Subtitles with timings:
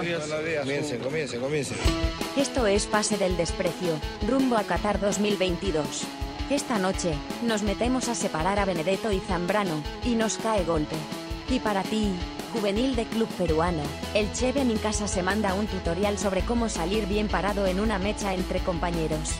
[0.00, 1.76] Comiencen, comiencen, comiencen.
[2.34, 6.04] Esto es Pase del Desprecio, rumbo a Qatar 2022.
[6.48, 10.96] Esta noche, nos metemos a separar a Benedetto y Zambrano, y nos cae golpe.
[11.50, 12.14] Y para ti,
[12.54, 13.82] juvenil de club peruano,
[14.14, 17.98] el Cheve en casa se manda un tutorial sobre cómo salir bien parado en una
[17.98, 19.34] mecha entre compañeros.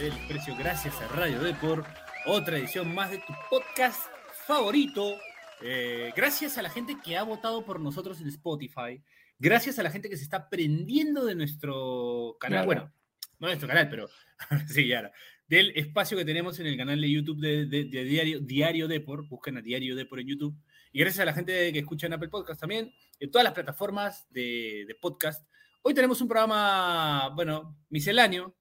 [0.00, 1.84] Del Precio gracias a Radio Depor.
[2.26, 4.00] Otra edición más de tu podcast
[4.46, 5.16] favorito.
[5.62, 9.02] Eh, gracias a la gente que ha votado por nosotros en Spotify.
[9.38, 12.64] Gracias a la gente que se está prendiendo de nuestro canal.
[12.64, 12.66] Claro.
[12.66, 12.92] Bueno,
[13.38, 14.08] no de nuestro canal, pero
[14.68, 15.10] sí, ya.
[15.46, 19.26] Del espacio que tenemos en el canal de YouTube de, de- de Diario, Diario Depor.
[19.28, 20.54] Busquen a Diario Depor en YouTube.
[20.92, 24.26] Y gracias a la gente que escucha en Apple Podcast también, en todas las plataformas
[24.30, 25.46] de, de podcast.
[25.82, 28.54] Hoy tenemos un programa, bueno, misceláneo,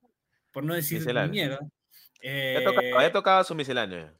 [0.57, 1.59] por no decir mierda.
[1.61, 1.69] Ya
[2.19, 4.11] Eh, tocaba, ya tocaba su misceláneo.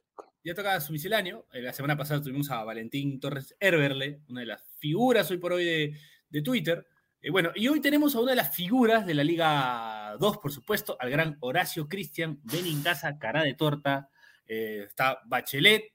[0.44, 1.48] ya tocaba su misceláneo.
[1.52, 5.64] La semana pasada tuvimos a Valentín Torres Herberle, una de las figuras hoy por hoy
[5.64, 5.96] de,
[6.28, 6.86] de Twitter.
[7.20, 10.52] Eh, bueno, y hoy tenemos a una de las figuras de la Liga 2, por
[10.52, 14.08] supuesto, al gran Horacio Cristian, ven casa, cara de torta.
[14.46, 15.92] Eh, está Bachelet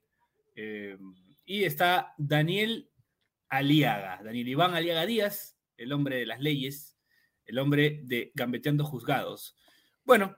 [0.58, 0.98] eh,
[1.46, 2.90] y está Daniel
[3.48, 6.98] Aliaga, Daniel Iván Aliaga Díaz, el hombre de las leyes,
[7.46, 9.56] el hombre de Gambeteando Juzgados.
[10.06, 10.36] Bueno,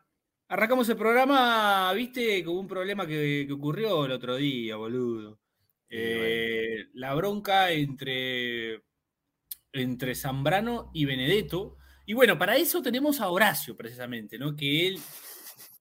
[0.47, 5.39] Arrancamos el programa, viste, con un problema que, que ocurrió el otro día, boludo.
[5.89, 8.83] Eh, La bronca entre,
[9.71, 11.77] entre Zambrano y Benedetto.
[12.05, 14.55] Y bueno, para eso tenemos a Horacio, precisamente, ¿no?
[14.55, 14.99] Que él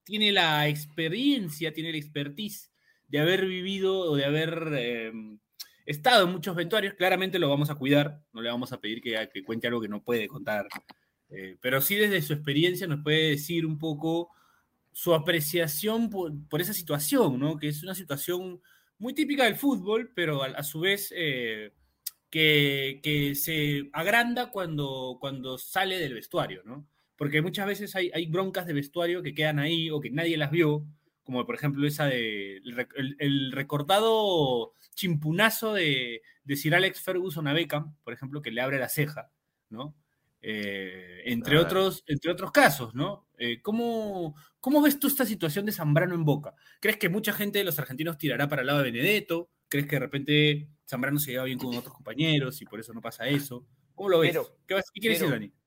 [0.02, 2.72] tiene la experiencia, tiene la expertise
[3.06, 5.12] de haber vivido o de haber eh,
[5.84, 6.94] estado en muchos vestuarios.
[6.94, 9.88] Claramente lo vamos a cuidar, no le vamos a pedir que, que cuente algo que
[9.88, 10.68] no puede contar.
[11.36, 14.30] Eh, pero sí desde su experiencia nos puede decir un poco
[14.92, 17.56] su apreciación por, esa situación, ¿no?
[17.56, 18.60] Que es una situación
[18.98, 21.72] muy típica del fútbol, pero a, su vez eh,
[22.30, 26.86] que, se agranda cuando, cuando sale del vestuario, ¿no?
[27.16, 30.86] Porque muchas veces hay, broncas de vestuario que quedan ahí o que nadie las vio,
[31.24, 37.52] como por ejemplo esa de el, el- recortado chimpunazo de, de Sir Alex Ferguson a
[37.52, 39.32] Beckham, por ejemplo, que le abre la ceja,
[39.70, 39.96] ¿no?
[40.46, 43.26] Eh, entre, otros, entre otros casos, ¿no?
[43.38, 46.54] Eh, ¿cómo, ¿Cómo ves tú esta situación de Zambrano en Boca?
[46.80, 49.48] ¿Crees que mucha gente de los argentinos tirará para el lado de Benedetto?
[49.68, 53.00] ¿Crees que de repente Zambrano se lleva bien con otros compañeros y por eso no
[53.00, 53.64] pasa eso?
[53.94, 54.32] ¿Cómo lo ves?
[54.32, 55.60] Pero- ¿Qué, vas- qué quieres pero- decir, Dani?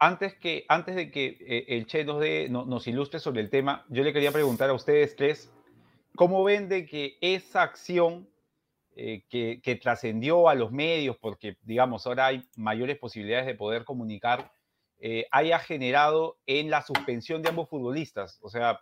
[0.00, 3.48] Antes, que, antes de que eh, el Che nos, dé- no- nos ilustre sobre el
[3.50, 5.50] tema, yo le quería preguntar a ustedes tres,
[6.16, 8.28] ¿cómo ven de que esa acción
[9.00, 14.50] eh, que, trascendió a los medios, porque digamos ahora hay mayores posibilidades de poder comunicar,
[14.98, 18.40] eh, haya generado en la suspensión de ambos futbolistas?
[18.42, 18.80] O sea,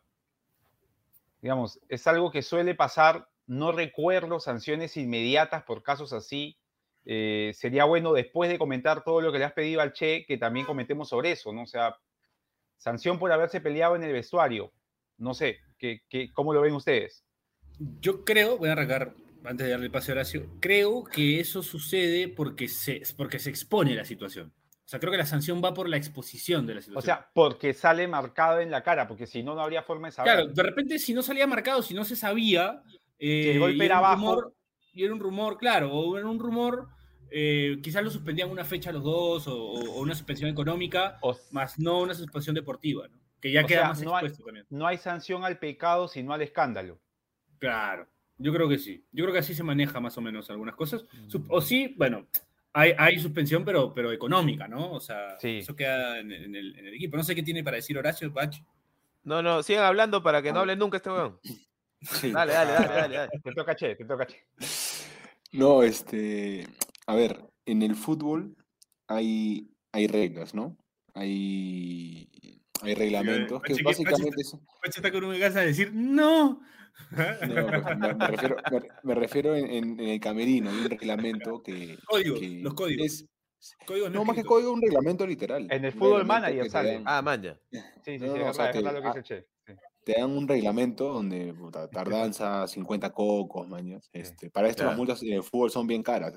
[1.43, 6.57] digamos, es algo que suele pasar, no recuerdo sanciones inmediatas por casos así.
[7.05, 10.39] Eh, sería bueno después de comentar todo lo que le has pedido al Che, que
[10.39, 11.65] también comentemos sobre eso, ¿no?
[11.65, 11.95] O sea,
[12.79, 14.73] sanción por haberse peleado en el vestuario.
[15.19, 17.23] No sé, ¿qué, qué, ¿cómo lo ven ustedes?
[18.01, 19.13] Yo creo, voy a arrancar
[19.47, 23.51] antes de darle el pase a Horacio, creo que eso sucede porque se, porque se
[23.51, 24.53] expone la situación.
[24.85, 27.17] O sea, creo que la sanción va por la exposición de la O situación.
[27.17, 30.33] sea, porque sale marcado en la cara, porque si no, no habría forma de saber.
[30.35, 32.83] Claro, de repente si no salía marcado, si no se sabía,
[33.19, 34.17] eh, Si el golpe y era un bajo.
[34.17, 34.55] rumor-
[34.93, 36.89] y era un rumor, claro, o era un rumor,
[37.31, 41.37] eh, quizás lo suspendían una fecha los dos, o, o- o una suspensión económica, O-
[41.51, 43.19] más no una suspensión deportiva, ¿no?
[43.41, 44.67] que ya O queda sea, más no hay- también.
[44.71, 47.01] no hay sanción al pecado, sino al escándalo.
[47.59, 48.07] Claro,
[48.39, 49.05] yo creo que sí.
[49.13, 51.05] Yo creo que así se maneja más o menos algunas cosas.
[51.13, 51.45] Mm.
[51.49, 52.27] O sí, bueno,
[52.73, 54.93] hay, hay suspensión, pero, pero económica, ¿no?
[54.93, 55.59] O sea, Sí.
[55.59, 57.17] eso queda en, en el, en el equipo.
[57.17, 58.55] No sé qué tiene para decir Horacio Bach.
[59.25, 61.39] No, no, sigan hablando para que no hable nunca este weón.
[62.03, 62.31] Sí.
[62.31, 63.17] Dale, dale, dale, dale.
[63.17, 63.31] dale.
[63.43, 64.45] Te toca Che, te toca Che.
[65.53, 66.67] No, este,
[67.07, 68.55] a ver, en el fútbol
[69.09, 70.77] hay, hay reglas, ¿no?
[71.15, 72.29] Hay,
[72.83, 76.61] hay reglamentos que Pachi, ¿qué- básicamente son- Bach está con una casa de decir, no.
[77.11, 81.99] No, me, refiero, me, me refiero en, en- en el camerino, hay un reglamento que,
[82.07, 83.07] Códigos, que los códigos.
[83.07, 83.29] es-
[83.87, 85.67] Códigos no más que código, un reglamento literal.
[85.71, 86.93] En el fútbol manager sale.
[86.95, 87.59] dan- Ah, man, ya.
[87.71, 89.13] Sí, sí, No, sí, no, o es sea verdad, es que- verdad lo que ah,
[89.23, 89.47] dice Che.
[89.67, 89.73] Sí.
[90.05, 94.09] te dan un reglamento donde puta, tardanza 50 cocos, mañas.
[94.13, 96.33] Este, para esto las multas en el fútbol son bien caras.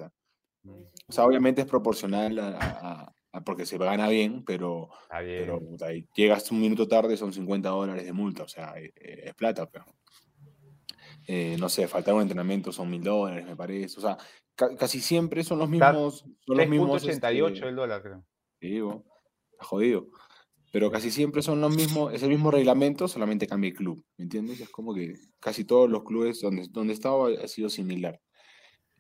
[0.64, 0.72] Mm,
[1.08, 5.42] O sea, obviamente es proporcional a, a- a- porque se gana bien, pero, Está bien.
[5.42, 8.92] pero puta, y llegas un minuto tarde son 50 dólares de multa, o sea, e-
[8.96, 9.86] e- es, plata, pero
[11.32, 14.00] eh, no sé, faltar un entrenamiento son mil dólares, me parece.
[14.00, 14.18] O sea,
[14.56, 16.26] ca- casi siempre son los mismos.
[16.46, 18.26] Son los mismos 3.88 este, el dólar, creo.
[18.84, 19.06] Bo,
[19.52, 20.08] está jodido.
[20.72, 24.24] pero casi siempre son los mismos, es el mismo reglamento, solamente cambia el club, ¿me
[24.24, 24.60] entiendes?
[24.60, 28.20] Es como que casi todos los clubes donde, donde estaba ha sido similar.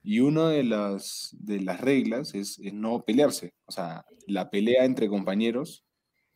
[0.04, 3.52] Y una de las, de las reglas es, es no pelearse.
[3.66, 5.84] O sea, la pelea entre compañeros,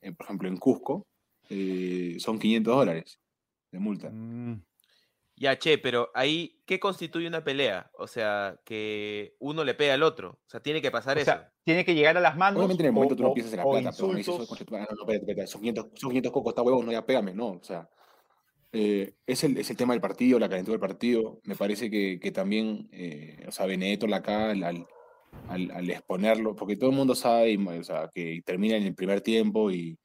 [0.01, 1.05] eh, por ejemplo, en Cusco,
[1.49, 3.19] eh, son 500 dólares
[3.71, 4.09] de multa.
[4.11, 4.61] Mm,
[5.43, 7.91] Ya, che, pero ahí, ¿qué constituye una pelea?
[7.97, 10.39] O sea, que uno le pega al otro.
[10.45, 11.31] O sea, tiene que pasar o eso.
[11.31, 12.59] sea, tiene que llegar a las manos.
[12.59, 14.39] Obviamente en el momento o- tú no piensas en la plata, pero me dices, insultos.
[14.39, 16.85] "Oye, concha tu madre, no, no, espérate, espérate, son 500, son 500 cocos, está huevón,
[16.85, 17.89] no, ya pégame, no, o sea,
[18.71, 22.19] eh, es, el, es el tema del partido, la calentura del partido, me parece que,
[22.21, 24.87] que también, eh, o sea, Benedetto la acá, al, al,
[25.49, 28.95] al- al exponerlo, porque todo el mundo sabe, y, o sea, que termina en el
[28.95, 29.99] primer tiempo y,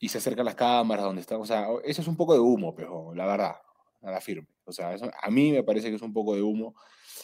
[0.00, 2.74] y se acercan las cámaras donde están, o sea, eso es un poco de humo,
[2.74, 3.54] pero la verdad,
[4.02, 6.42] a la firme, o sea, eso, a mí me parece que es un poco de
[6.42, 6.74] humo,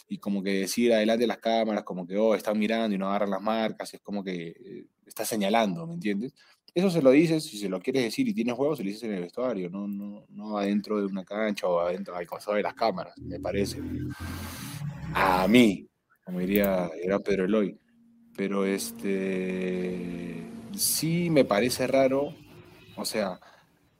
[0.07, 3.07] y como que decir adelante de las cámaras, como que, oh, están mirando y no
[3.09, 6.33] agarran las marcas, es como que eh, está señalando, ¿me entiendes?
[6.73, 9.03] Eso se lo dices, si se lo quieres decir y tienes huevos, se lo dices
[9.03, 12.63] en el vestuario, no, no, no adentro de una cancha o adentro al costado de
[12.63, 13.79] las cámaras, me parece.
[15.13, 15.89] A mí,
[16.23, 17.79] como diría era Pedro Eloy.
[18.37, 20.45] Pero este
[20.75, 22.35] sí me parece raro,
[22.95, 23.39] o sea,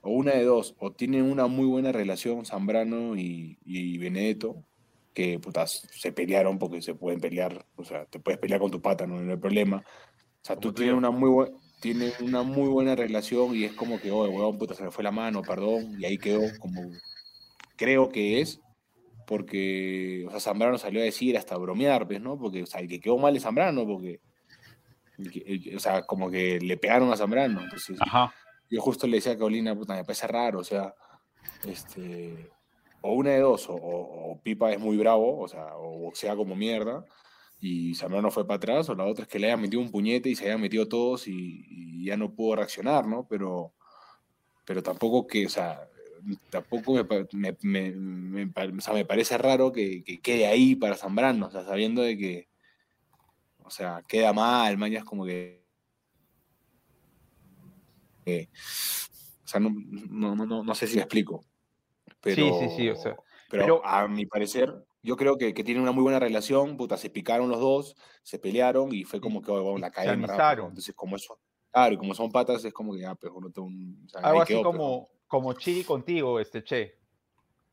[0.02, 4.64] o una de dos, o tienen una muy buena relación Zambrano y, y Benedetto,
[5.14, 8.82] que putas, se pelearon porque se pueden pelear, o sea, te puedes pelear con tu
[8.82, 9.84] pata, no, no hay problema.
[10.42, 14.02] O sea, tú tienes una muy buena tienen una muy buena relación y es como
[14.02, 16.92] que, oye, huevón, puta, se me fue la mano, perdón, y ahí quedó como,
[17.78, 18.60] creo que es,
[19.26, 22.38] porque, o sea, Zambrano salió a decir, hasta bromear, pues, ¿no?
[22.38, 24.20] Porque, o sea, el que quedó mal es Zambrano, porque,
[25.18, 28.34] el que- el que- o sea, como que le pegaron a Zambrano, entonces, Ajá.
[28.70, 30.94] Yo justo le decía a Carolina, puta, me parece raro, o sea,
[31.66, 32.50] este,
[33.02, 37.06] o una de dos, o, Pipa es muy bravo, o sea, o boxea como mierda,
[37.60, 40.30] y Zambrano fue para atrás, o la otra es que le hayan metido un puñete
[40.30, 43.28] y se hayan metido todos y, ya no pudo reaccionar, ¿no?
[43.28, 43.74] Pero,
[44.66, 45.88] pero tampoco que, o sea,
[46.50, 46.94] tampoco
[47.34, 52.02] me, me, me- me parece raro que, que quede ahí para Zambrano, o sea, sabiendo
[52.02, 52.50] de que,
[53.64, 55.59] o sea, queda mal, mañas como que
[58.30, 58.50] que-
[59.44, 59.70] o sea, no,
[60.10, 61.44] no, no, no, sé si me explico.
[62.22, 63.16] Pero, Sí, sí, sí, o sea,
[63.50, 66.98] pero, pero- a mi parecer, yo creo que, que tienen una muy buena relación, puta,
[66.98, 70.68] se picaron los dos, se pelearon y fue como que, oh, la se caí amistaron.
[70.68, 71.40] Entonces, como eso,
[71.72, 74.04] claro, y como son patas, es como que, ah, pero no tengo un...
[74.06, 76.96] o sea, Algo así quedó, pero- como, como Chiri contigo, este Che.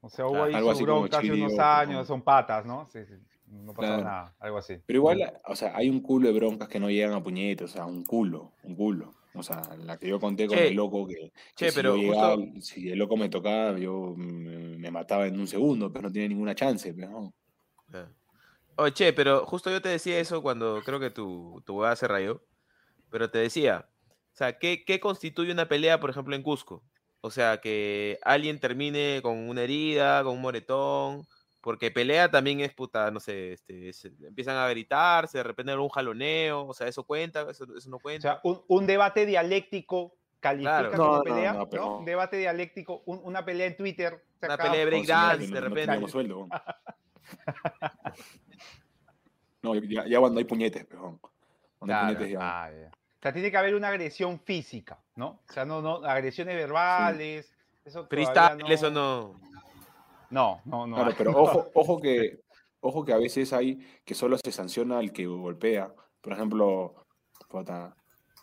[0.01, 2.87] O sea, hubo ahí algo su como bronca hace unos años, son patas, ¿no?
[2.93, 3.15] Sí, sí,
[3.49, 4.05] no pasaba Claro.
[4.05, 4.77] nada, algo así.
[4.87, 7.73] Pero igual, o sea, hay un culo de broncas que no llegan a puñetes, o
[7.73, 9.15] sea, un culo, un culo.
[9.37, 11.97] O sea, la que yo conté con Che, el loco, que, che, que si, pero
[11.97, 16.05] yo llegaba, justo- si el loco me tocaba, yo me, mataba en un segundo, pero
[16.05, 16.93] no tiene ninguna chance.
[16.95, 17.35] Pero no.
[17.89, 18.11] Ya.
[18.77, 22.09] Oye, che, pero justo yo te decía eso cuando creo que tu, tu huevada se
[22.09, 22.43] rayó.
[23.11, 26.83] Pero te decía, o sea, ¿qué, qué constituye una pelea, por ejemplo, en Cusco?
[27.21, 31.27] O sea, que alguien termine con una herida, con un moretón,
[31.67, 35.89] porque pelea también es puta, no sé, este, se- empiezan a gritarse, de repente un
[35.89, 37.41] jaloneo, o sea, ¿eso cuenta?
[37.51, 38.23] ¿Eso, eso no O cuenta?
[38.35, 40.97] sea, un, un debate dialéctico califica Claro.
[40.97, 41.69] como No, pelea, no, ¿no?
[41.69, 44.13] pero- Un debate dialéctico, un- una pelea en Twitter.
[44.41, 46.09] Una sacada pelea de breakdance, de repente.
[46.09, 46.47] sueldo.
[49.63, 51.19] No, ya, ya cuando hay puñetes, pejón.
[51.81, 52.39] Cuando hay Claro, puñetes ya.
[52.65, 52.89] ah, ya.
[52.93, 55.41] O sea, tiene que haber una agresión física, ¿no?
[55.49, 57.53] O sea, no, no, agresiones verbales.
[57.85, 59.41] Eso todavía Freestyle, eso no.
[60.31, 60.97] No, no, no.
[60.97, 62.41] Claro, pero ojo, ojo que,
[62.81, 65.95] ojo que a veces hay que solo se sanciona al que golpea.
[66.21, 66.95] Por ejemplo,
[67.49, 67.95] puta,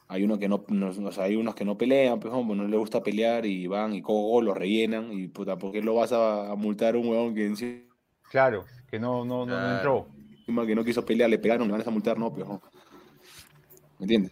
[0.07, 2.67] hay uno que no, no- o sea, hay unos que no pelean, pues, hombre, no
[2.67, 6.11] le gusta pelear y van y cogo lo rellenan y puta, ¿por qué lo vas
[6.11, 7.81] a, a multar a un huevón que encima
[8.29, 10.07] Claro, que no, no, no, no entró.
[10.65, 12.17] que no quiso pelear, le pegaron, le van a multar?
[12.17, 12.47] No, pues.
[13.99, 14.31] ¿Me entiendes?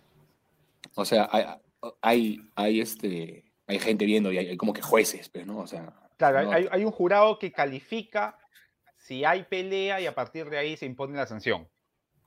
[0.96, 1.46] O sea, hay,
[2.02, 5.60] hay, hay, este, hay gente viendo y hay, hay como que jueces, pues, ¿no?
[5.60, 5.94] O sea,
[6.30, 8.38] Claro, hay- no- hay, hay un jurado que califica
[8.98, 11.68] si hay pelea y a partir de ahí se impone la sanción.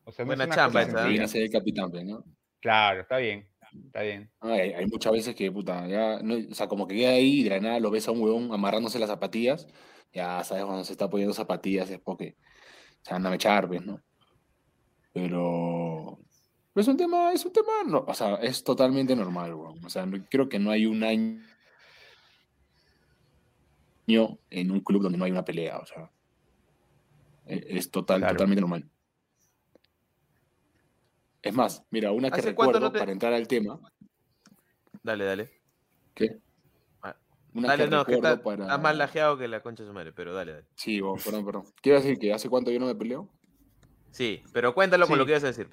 [0.05, 1.43] O sea, no Buena es una chamba cosa esa, ¿eh?
[1.45, 2.25] el capitán, pues, ¿no?
[2.61, 3.49] Claro, está bien,
[3.87, 4.31] está bien.
[4.41, 7.43] Hay, hay muchas veces que, puta, ya, no, o sea, como que queda ahí y
[7.45, 9.67] de la nada lo ves a un huevón amarrándose las zapatillas,
[10.13, 12.37] ya sabes cuando se está poniendo zapatillas es porque
[13.03, 14.01] se anda a mechar, pues, ¿no?
[15.13, 16.19] Pero,
[16.73, 19.85] pero es un tema, es un tema, no, o sea, es totalmente normal, weón.
[19.85, 21.41] O sea, no- creo que no hay un año
[24.07, 26.11] en un club donde no hay una pelea, o sea,
[27.47, 28.35] e- es total, Claro.
[28.35, 28.91] totalmente normal.
[31.43, 33.79] Es más, mira, una que ¿Hace cuánto recuerdo no te- para entrar al tema,
[35.03, 35.51] Dale, dale.
[36.15, 36.39] ¿qué?
[37.03, 37.15] Ah,
[37.53, 38.65] Una Dale, que no, que recuerdo está, para...
[38.65, 40.67] estás más lajeado que la concha de su madre, pero dale, dale.
[40.77, 41.65] Sí, vos, perdón, perdón.
[41.83, 43.29] Quiero decir que hace cuánto yo no me peleo.
[44.11, 45.69] Sí, pero cuéntalo con lo que ibas a decir.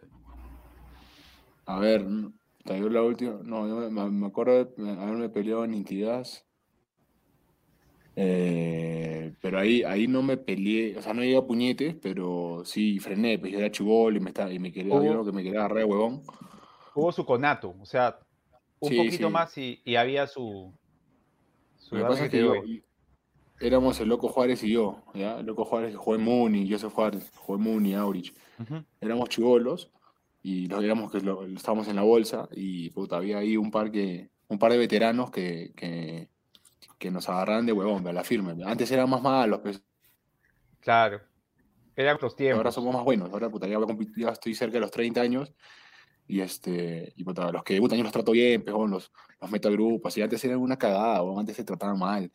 [1.66, 2.34] A ver, mm,
[2.66, 6.46] yo la última, no, yo me, me acuerdo de haberme peleado en Intigas.
[8.16, 13.00] Eh, pero ahí, ahí no me peleé, o sea, no llegué a puñetes, pero sí
[13.00, 13.72] frené, pues yo era
[14.18, 16.22] y me, estaba, y me quería, Hubo- yo lo que me agarrar de huevón.
[16.94, 18.20] Hubo su conato, o sea,
[18.80, 19.34] un Sí, poquito sí.
[19.34, 20.74] más y, y había su.
[21.80, 22.54] su Lo que pasa es que yo,
[23.60, 25.40] éramos el Loco Juárez y yo, ¿ya?
[25.40, 28.34] El Loco Juárez que jugó en Muni, Joseph Juárez, jugó en Muni, Aurich.
[29.00, 29.92] Éramos chivolos
[30.44, 33.92] y nos éramos que lo- estábamos en la bolsa y puta, había ahí un par
[33.92, 36.30] que, un par de veteranos que, que,
[37.02, 38.56] que nos agarraban de huevón, a la firme.
[38.64, 39.84] Antes eran más malos, pues,
[40.80, 41.20] Claro.
[41.96, 42.58] Eran otros tiempos.
[42.60, 43.32] ahora somos más buenos.
[43.34, 43.78] Ahora puta, ya,
[44.30, 45.52] a estoy cerca de los 30 años
[46.28, 49.50] y este y puta, los que debutan yo los trato bien, pues, weón, los, los
[49.50, 50.08] meto al grupo.
[50.08, 52.32] Así antes era una cagada, weón, antes se trataban mal.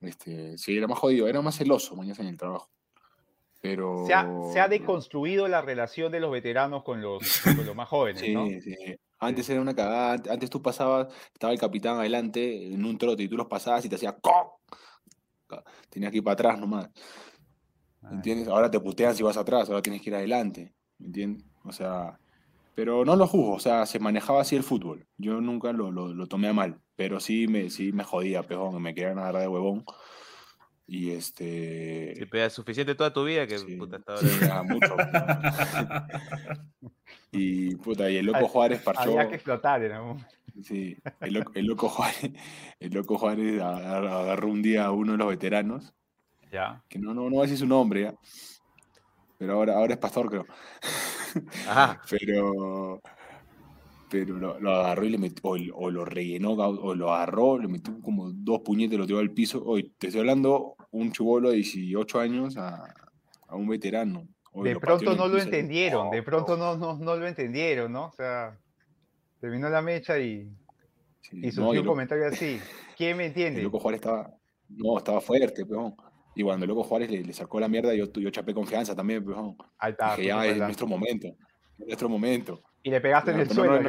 [0.00, 2.70] Este, sí, era más jodido, era más celoso mañana en el trabajo.
[3.60, 7.74] Pero Se ha, se ha deconstruido la relación de los veteranos con los, con los
[7.74, 8.46] más jóvenes, Sí, ¿no?
[8.46, 8.96] sí.
[9.20, 10.16] Antes era una cagada.
[10.16, 13.84] ant- Antes tú pasabas, estaba el capitán adelante en un trote y tú los pasabas
[13.84, 14.60] y te hacía ¡co!
[15.90, 16.88] Tenías que ir para atrás nomás.
[18.02, 18.48] Ah, ¿Entiendes?
[18.48, 20.74] Ahora te putean si vas atrás, ahora tienes que ir adelante.
[20.98, 21.44] ¿Entiendes?
[21.64, 22.18] O sea,
[22.74, 25.06] pero no lo juzgo, o sea, se manejaba así el fútbol.
[25.18, 28.80] Yo nunca lo, lo, lo tomé a mal, pero sí me, sí me jodía, pejón,
[28.82, 29.84] me querían agarrar de huevón.
[30.92, 32.14] Y este.
[32.16, 34.26] Si pegas suficiente toda tu vida que Sí, puta hasta sí,
[34.64, 34.96] mucho.
[37.32, 39.02] y puta, y el loco Había- Juárez parchó.
[39.02, 40.16] Había que explotar, ¿no?
[40.62, 42.32] Sí, el loco, el loco Juárez,
[42.80, 45.94] el loco Juárez agar- agarró un día a uno de los veteranos,
[46.50, 46.82] Ya.
[46.88, 48.14] que no, no, no voy a decir su nombre ya,
[49.38, 50.46] pero ahora, ahora es pastor, creo.
[51.68, 52.00] Ajá.
[52.10, 53.00] Pero,
[54.10, 57.68] pero lo, lo agarró y le metió, o, o lo rellenó, o lo agarró, le
[57.68, 59.62] metió como dos puñetes, lo tiró al piso.
[59.64, 62.92] Hoy te estoy hablando un chubolo de 18 años a,
[63.48, 64.26] a un veterano.
[64.54, 68.06] De pronto no lo entendieron, de Oh, pronto oh, no, no, no lo entendieron, ¿no?
[68.06, 68.58] O sea,
[69.40, 70.50] terminó la mecha y,
[71.20, 72.58] sí, y no, surgió y un lo- comentario así.
[72.96, 73.62] ¿Quién me El entiende?
[73.62, 74.28] Loco Juárez estaba,
[74.68, 75.94] no, estaba fuerte, peón.
[76.34, 79.24] Y cuando el Loco Juárez le, le sacó la mierda, yo, yo chapé confianza también,
[79.24, 79.56] peón.
[80.16, 81.28] Dije, ya, es nuestro momento,
[81.78, 82.60] es nuestro momento.
[82.82, 83.80] Y le pegaste en el suelo.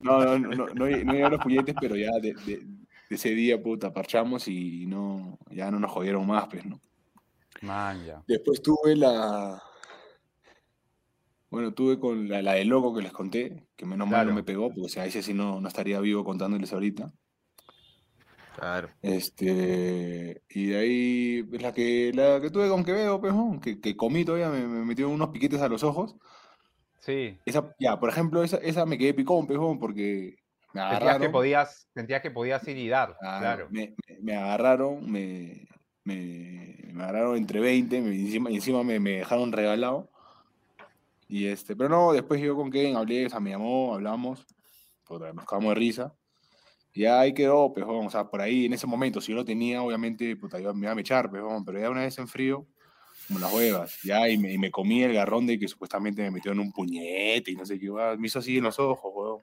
[0.00, 0.38] no, no, ¿no?
[0.38, 2.60] no, no, no, no, no, no, no llegué a los puñetes, pero ya de, de-
[2.64, 2.73] de
[3.10, 6.80] ese día, puta, parchamos y no, ya no nos jodieron más, pues, ¿no?
[7.62, 8.22] Man, ya.
[8.26, 9.62] Después tuve la...
[11.50, 14.30] Bueno, tuve con la, la de loco que les conté, que menos mal Claro.
[14.30, 17.12] no me pegó, porque o sea, ese sí no, no estaría vivo contándoles ahorita.
[18.56, 18.88] Claro.
[19.02, 23.60] Este, y de ahí es la que, la que tuve con Quevedo, pues, ¿no?
[23.60, 26.16] que, que comí todavía, me, me metió unos piquetes a los ojos.
[27.00, 27.38] Sí.
[27.44, 29.78] Esa, ya, por ejemplo, esa, esa me quedé picón, pues, ¿no?
[29.78, 30.36] porque
[30.74, 33.16] Sentías que podías, sentías que podías ir y dar.
[33.18, 33.68] Claro, Claro.
[33.70, 35.68] Me, me- me agarraron, me,
[36.04, 40.10] me, me agarraron entre 20, me, encima, y encima me, me dejaron regalado.
[41.28, 44.46] Y este, pero no, después yo con Kevin hablé, o sea, me llamó, hablamos,
[45.34, 46.14] nos cagamos de risa.
[46.92, 49.82] Y ahí quedó, pejón, o sea, por ahí en ese momento, si yo lo tenía,
[49.82, 52.66] obviamente, puta, yo me iba a echar, pejón, pero ya una vez en frío,
[53.26, 56.30] como las huevas, ya, y me, y me comí el garrón de que supuestamente me
[56.30, 59.40] metió en un puñete y no sé qué, me hizo así en los ojos, huevón.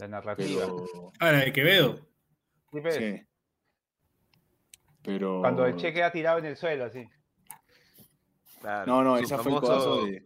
[0.00, 0.62] La narrativa.
[0.66, 2.08] Pero, Ahora, de Quevedo.
[2.90, 3.22] Sí.
[5.02, 5.40] Pero...
[5.40, 7.04] Cuando el che queda tirado en el suelo, así.
[8.60, 8.86] claro.
[8.86, 10.24] No, no, esa fue el codazo de.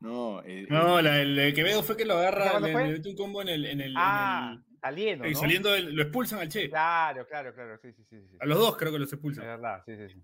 [0.00, 2.92] No, eh, No, eh, la, el de Quevedo fue que lo agarra, ¿Cuándo le, le
[2.94, 3.64] metió un combo en el.
[3.66, 5.38] En el, en Ah, el- saliendo, y ¿no?
[5.40, 6.68] saliendo del- lo expulsan al Che.
[6.68, 7.78] Claro, claro, claro.
[7.80, 8.20] Sí, sí, sí.
[8.30, 8.36] sí.
[8.40, 9.44] A los dos creo que los Es expulsan.
[9.46, 10.22] verdad, sí, sí, sí.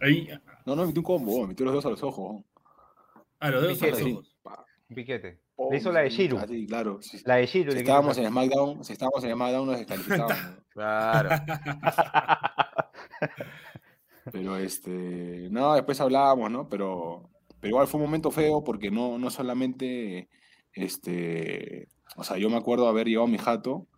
[0.00, 0.28] Ahí,
[0.64, 2.44] no, no, metió un combo, me metió los dos a los ojos.
[3.40, 4.27] a los dedos a los ojos.
[4.88, 5.40] Un piquete.
[5.70, 6.38] Le hizo la de sí, Shiru.
[6.38, 6.98] así, claro.
[7.24, 7.72] La de Shiro.
[7.72, 10.64] si estábamos en SmackDown, si estábamos en SmackDown nos descalificaban.
[10.78, 11.30] Claro.
[14.32, 16.68] pero este, no, después hablábamos, ¿no?
[16.68, 17.28] Pero,
[17.58, 20.28] pero igual fue un momento feo porque no, no solamente,
[20.72, 23.88] este, o sea, yo me acuerdo haber llevado mi jato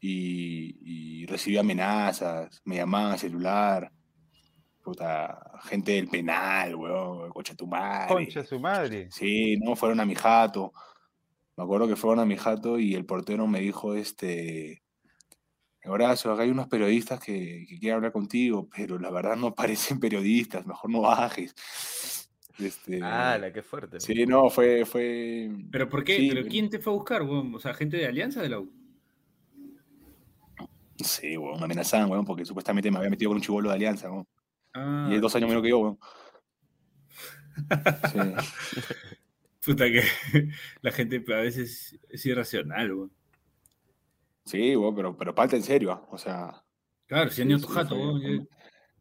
[0.00, 3.92] y, y recibí amenazas, me llamaban al celular,
[4.82, 8.12] puta, gente del penal, weón, coche tu madre.
[8.12, 9.10] Concha su madre.
[9.10, 10.72] Sí, no, fueron a mi jato.
[11.56, 14.82] Me acuerdo que fueron a mi jato y el portero me dijo, este,
[15.84, 20.00] Horacio, acá hay unos periodistas que, que quieren hablar contigo, pero la verdad no parecen
[20.00, 21.54] periodistas, mejor no bajes.
[22.58, 23.96] Este, ¡Hala, qué fuerte!
[23.96, 24.00] ¿no?
[24.00, 25.50] sí, no, fue, fue...
[25.70, 26.16] ¿Pero por qué?
[26.16, 27.54] Sí, ¿Pero quién te fue a buscar, weón?
[27.54, 28.70] O sea, gente de Alianza de la U.
[30.96, 34.10] Sí, weón, me amenazaban, weón, porque supuestamente me había metido con un chivolo de alianza,
[34.10, 34.26] weón.
[34.74, 35.98] Ah, Y es dos años menos que yo, weón.
[38.02, 38.18] Sí.
[39.64, 40.02] puta que
[40.82, 43.12] la gente a veces es irracional, weón.
[44.44, 46.64] Sí, weón, pero, pero falta en serio, ah, o sea,
[47.06, 48.48] Claro, si han Sí, ido a tu sí, jato, weón.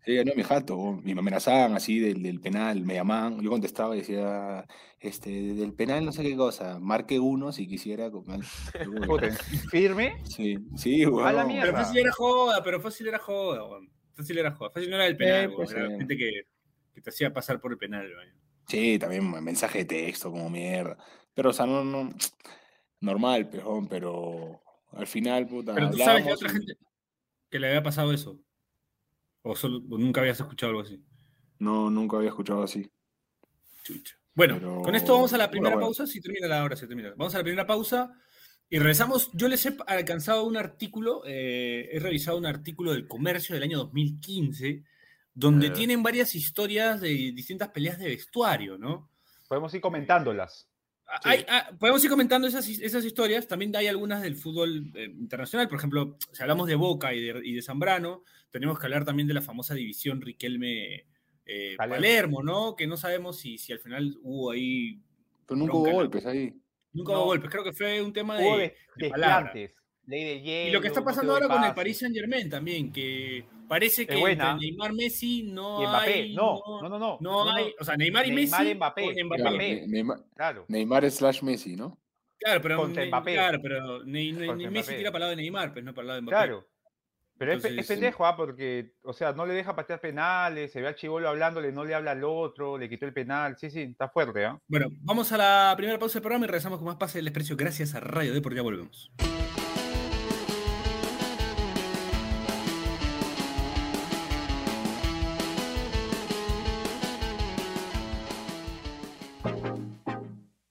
[0.06, 0.78] Sí, ganó mi jato.
[0.78, 1.08] weón.
[1.08, 3.42] Y me amenazaban así del, del penal, me llamaban.
[3.42, 4.66] Yo contestaba y decía,
[5.00, 8.10] este, del penal no sé qué cosa, marque uno si quisiera.
[9.72, 10.16] ¿Firme?
[10.26, 11.72] Sí, sí, mierda.
[11.72, 13.90] Pero fácil era joda, pero fácil era joda, weón.
[14.20, 14.70] Fácil era joda.
[14.72, 15.96] Fácil no era el penal, Eh, pues, era sí.
[15.98, 16.42] gente que,
[16.94, 18.12] que te hacía pasar por el penal.
[18.68, 20.98] Sí, también mensaje de texto, como mierda.
[21.34, 22.10] Pero, o sea, no, no,
[23.00, 24.62] normal, pejón, pero
[24.92, 26.78] al final, puta, Pero tú sabes hablábamos otra y- gente
[27.50, 28.38] que le había pasado eso.
[29.42, 31.02] O, solo, o nunca habías escuchado algo así.
[31.60, 32.92] No, nunca había escuchado así.
[33.84, 34.18] Chucha.
[34.36, 35.88] Bueno, Pero- con esto vamos a la primera bueno.
[35.88, 36.06] pausa.
[36.06, 37.12] Si termina la hora, se termina.
[37.16, 38.14] Vamos a la primera pausa
[38.70, 39.30] y regresamos.
[39.34, 43.78] Yo les he alcanzado un artículo, eh, he revisado un artículo del comercio del año
[43.80, 44.84] 2015,
[45.34, 45.78] donde ver.
[45.78, 49.10] tienen varias historias de distintas peleas de vestuario, ¿no?
[49.48, 50.68] Podemos ir comentándolas.
[51.08, 51.30] Ah, Sí.
[51.30, 53.48] hay- ah, podemos ir comentando esas, esas historias.
[53.48, 55.68] También hay algunas del fútbol eh, internacional.
[55.68, 59.28] Por ejemplo, si hablamos de Boca y de, y de Zambrano, tenemos que hablar también
[59.28, 61.06] de la famosa división Riquelme
[61.48, 62.44] eh, Palermo.
[62.44, 62.76] ¿no?
[62.76, 65.02] Que no sabemos si, si al final hubo ahí.
[65.48, 66.54] Pero nunca hubo golpes ahí.
[66.94, 67.20] Nunca No.
[67.20, 67.50] hubo golpes.
[67.50, 68.76] Creo que fue un tema Hubo de.
[68.98, 69.72] de-
[70.06, 70.70] ley hielo.
[70.70, 71.74] Y lo que está no pasando ahora con el.
[71.74, 76.34] Paris Saint Germain también, que parece que entre Neymar Messi no Y Mbappé, hay.
[76.36, 77.18] no, no, no, no.
[77.22, 77.74] no hay.
[77.80, 78.72] O sea, Neymar y Neymar Messi.
[78.72, 79.58] y Mbappé, Mbappé.
[79.58, 80.66] Ne- Neymar, Claro.
[80.68, 82.00] Neymar slash Messi, ¿no?
[82.40, 83.34] Claro, pero, Contra Ne- Mbappé.
[83.34, 84.98] claro, pero Contra ni Messi Mbappé.
[84.98, 86.36] tira para el lado de Neymar, pues no para el lado de Mbappé.
[86.38, 86.68] Claro.
[87.40, 88.36] Pero es es, pendejo, ¿ah?
[88.36, 91.96] Porque, o sea, no le deja patear penales, se ve al chivolo hablándole, no le
[91.96, 93.56] habla al otro, le quitó el penal.
[93.58, 94.60] Sí, sí, está fuerte, ¿ah?
[94.68, 97.56] Bueno, vamos a la primera pausa del programa y regresamos con más Pase del Desprecio.
[97.56, 99.10] Gracias a Radio Deport, ya volvemos.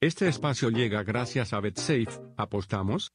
[0.02, 2.08] Este espacio llega gracias a BetSafe.
[2.36, 3.14] ¿Apostamos?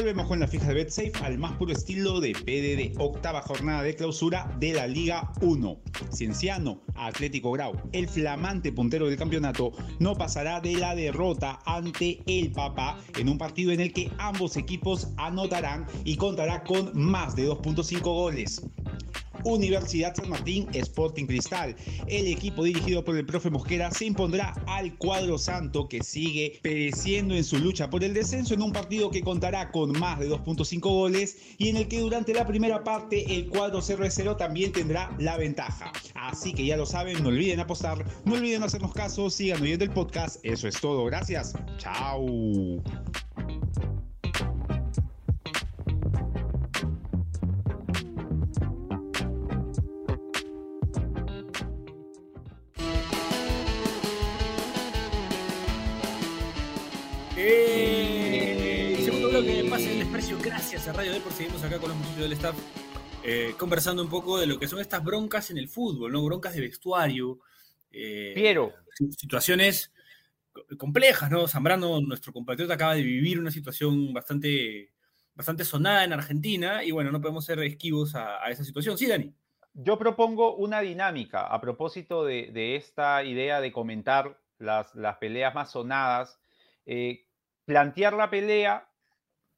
[0.00, 2.98] Volvemos con la fija de BetSafe al más puro estilo de PDD.
[2.98, 5.78] Octava jornada de clausura de la Liga 1.
[6.10, 12.50] Cienciano, Atlético Grau, el flamante puntero del campeonato, no pasará de la derrota ante el
[12.50, 17.46] Papa en un partido en el que ambos equipos anotarán y contará con más de
[17.46, 18.62] 2.5 goles.
[19.44, 21.76] Universidad San Martín Sporting Cristal.
[22.06, 27.34] El equipo dirigido por el profe Mosquera se impondrá al cuadro santo que sigue pereciendo
[27.34, 30.80] en su lucha por el descenso en un partido que contará con más de 2.5
[30.80, 34.72] goles y en el que durante la primera parte el cuadro 0 de 0 también
[34.72, 35.92] tendrá la ventaja.
[36.14, 39.90] Así que ya lo saben, no olviden apostar, no olviden hacernos caso, sigan oyendo el
[39.90, 40.38] podcast.
[40.42, 41.54] Eso es todo, gracias.
[41.78, 42.82] Chao.
[57.42, 60.36] Eh, segundo bloque de Pase del Desprecio.
[60.42, 61.34] Gracias a Radio Deport.
[61.34, 62.54] Seguimos acá con los muchachos del staff
[63.24, 66.22] eh, conversando un poco de lo que son estas broncas en el fútbol, ¿no?
[66.22, 67.38] Broncas de vestuario.
[67.92, 68.74] eh, Piero.
[68.94, 69.90] si- Situaciones
[70.52, 71.48] co- complejas, ¿no?
[71.48, 74.92] Zambrano, nuestro compatriota, acaba de vivir una situación bastante,
[75.34, 78.98] bastante sonada en Argentina y bueno, no podemos ser esquivos a, a esa situación.
[78.98, 79.32] Sí, Dani.
[79.72, 85.54] Yo propongo una dinámica a propósito de, de esta idea de comentar las, las peleas
[85.54, 86.38] más sonadas.
[86.84, 87.24] eh,
[87.64, 88.88] plantear la pelea,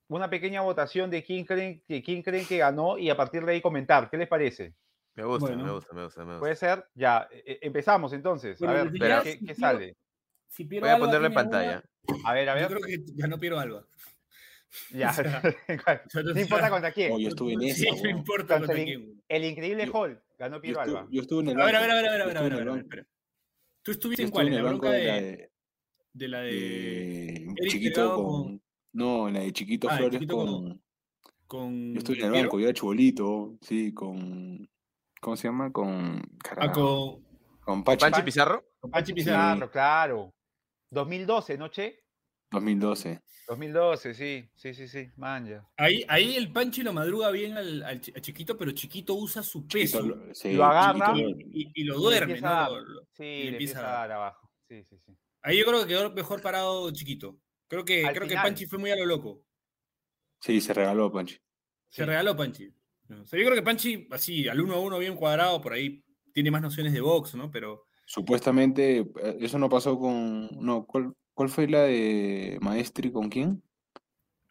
[0.08, 3.52] una pequeña votación de quién creen, que quién creen que ganó y a partir de
[3.52, 4.10] ahí comentar.
[4.10, 4.74] ¿Qué les parece?
[5.14, 6.40] Me gusta, me gusta, me gusta, me gusta.
[6.40, 6.86] ¿Puede ser?
[6.94, 8.58] Ya, e- empezamos entonces.
[8.58, 9.96] Bueno, a ver, ¿qué, si qué quiero- sale?
[10.48, 11.82] Si Piero Voy a Alba ponerlo en pantalla.
[12.08, 12.78] una, A ver, a yo ver.
[12.78, 13.86] creo que ganó Piero Alba.
[14.90, 15.10] Ya.
[15.10, 15.42] o sea,
[16.24, 17.18] no importa contra quién.
[17.18, 19.22] Yo estuve en Sí, no importa Contra el, quién.
[19.28, 21.08] el increíble Yo- Hall ganó Yo Piero estuve, Alba.
[21.10, 22.52] yo estuve en el A ver, a ver, a ver, a yo ver, a ver,
[22.52, 22.80] a ver, banco.
[22.80, 23.06] espera.
[23.82, 24.46] ¿Tú estuviste Yo en cuál?
[24.48, 25.50] en ¿En el la bronca de
[26.12, 28.62] de, la de Chiquito con...
[28.92, 30.46] No, la de Chiquito Ah, Flores Chiquito con...
[30.46, 30.82] con-
[31.46, 34.68] con Yo estuve en el banco, yo era chibolito, sí, con...
[35.20, 35.70] ¿Cómo se llama?
[35.70, 36.22] Con...
[36.56, 37.22] Ah, con,
[37.60, 38.00] con Pachi.
[38.00, 38.64] ¿Panchi Pizarro?
[38.80, 39.12] con Pachi Sí.
[39.14, 39.70] Pizarro.
[39.70, 40.34] Claro, claro.
[40.90, 42.00] 2012, ¿no, Che?
[42.50, 43.20] 2012.
[43.48, 45.66] 2012, sí, sí, sí, sí, man, ya.
[45.76, 50.16] Ahí, ahí el Panchi lo madruga bien al, Chiquito, pero Chiquito usa su peso Chiquito
[50.16, 51.12] lo- sí, Lo agarra.
[51.18, 52.72] Y, lo- y- y Y duerme, empieza a ¿no?
[52.74, 52.82] dar.
[52.82, 54.50] Lo- lo- Sí, y le empieza empieza a a dar abajo.
[54.68, 55.12] Sí, sí, sí.
[55.42, 57.38] Ahí yo creo que quedó mejor parado Chiquito.
[57.68, 58.34] Creo que, Al creo que.
[58.34, 59.42] Panchi fue muy a lo loco.
[60.40, 61.34] Sí, se regaló Panchi.
[61.88, 62.04] Se Sí.
[62.04, 62.68] regaló Panchi.
[63.10, 66.02] O sea, yo creo que Panchi, así, al uno a uno bien cuadrado, por ahí
[66.32, 67.50] tiene más nociones de box, ¿no?
[67.50, 70.48] Pero Supuestamente, eh, eso no pasó con...
[70.60, 73.62] No, ¿cuál, cuál fue la de Maestri con quién?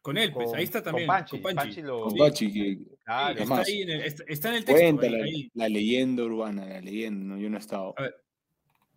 [0.04, 1.08] con él, pues, Con- ahí está con también.
[1.08, 1.58] Panchi, Con Panchi.
[1.76, 3.36] Panchi lo- Con Sí, Pachi, que Claro.
[3.36, 4.82] es está, más, ahí en el, está, está en el texto.
[4.82, 5.52] cuenta ahí- la, ahí.
[5.54, 7.40] la leyenda urbana, la leyenda, ¿no?
[7.40, 7.94] yo no he estado.
[7.98, 8.16] A ver.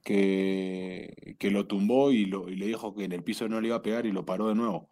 [0.05, 3.69] Que, que lo tumbó y, lo, y le dijo que en el piso no le
[3.69, 4.89] iba a pegar y lo paró de nuevo.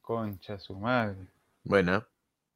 [0.00, 1.28] Concha su madre.
[1.64, 2.08] Buena.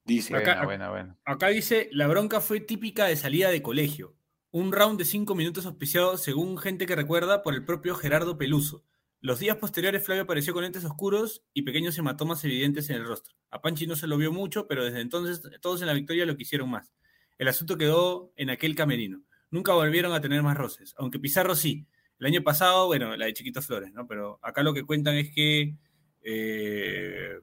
[0.04, 0.34] Dice.
[0.36, 1.18] Acá- Buena, buena, buena.
[1.24, 4.14] Acá dice, la bronca fue típica de salida de colegio.
[4.50, 8.84] Un round de cinco minutos auspiciado, según gente que recuerda, por el propio Gerardo Peluso.
[9.20, 13.34] Los días posteriores Flavio apareció con lentes oscuros y pequeños hematomas evidentes en el rostro.
[13.50, 16.36] A Panchi no se lo vio mucho, pero desde entonces todos en la victoria lo
[16.36, 16.92] quisieron más.
[17.38, 19.22] El asunto quedó en aquel camerino.
[19.54, 21.86] Nunca volvieron a tener más roces, aunque Pizarro sí.
[22.18, 24.04] El año pasado, bueno, la de Chiquito Flores, ¿no?
[24.08, 25.76] Pero acá lo que cuentan es que
[26.22, 27.38] eh,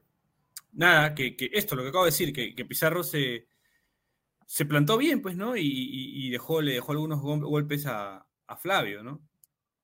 [0.72, 3.46] nada, que, que esto, lo que acabo de decir, que, que Pizarro se,
[4.46, 5.56] se plantó bien, pues, ¿no?
[5.56, 9.26] Y, y- dejó, le dejó algunos gol- golpes a, a Flavio, ¿no?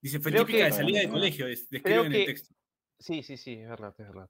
[0.02, 2.54] Dice, fue Creo típica que- de salida de colegio, describen en el texto.
[2.98, 4.28] Sí, sí, sí, es verdad, es verdad.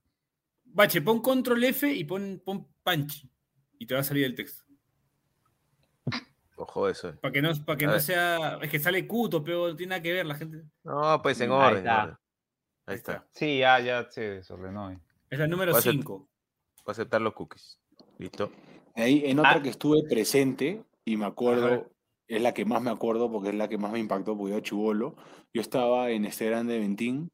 [0.63, 3.29] Bache, pon control F y pon, pon Panchi.
[3.77, 4.63] Y te va a salir el texto.
[6.61, 7.15] Ojo eso.
[7.21, 8.01] Para que no, para que A no ver.
[8.01, 8.59] sea.
[8.61, 10.63] Es que sale cuto, pero no tiene nada que ver la gente.
[10.83, 11.71] No, pues en Ahí orden.
[11.71, 12.03] en está.
[12.03, 12.17] orden.
[12.85, 13.27] Ahí está.
[13.31, 14.91] Sí, ya, ya se desordenó.
[15.29, 16.17] Es la número Va a ser- 5.
[16.17, 16.27] Voy
[16.87, 17.79] a aceptar los cookies.
[18.17, 18.51] ¿Listo?
[18.95, 19.61] Ahí, en otra Ah.
[19.63, 21.89] que estuve presente, y me acuerdo,
[22.27, 24.59] es la que más me acuerdo porque es la que más me impactó, porque yo
[24.59, 25.15] chivolo.
[25.53, 27.31] Yo estaba en este grande Ventín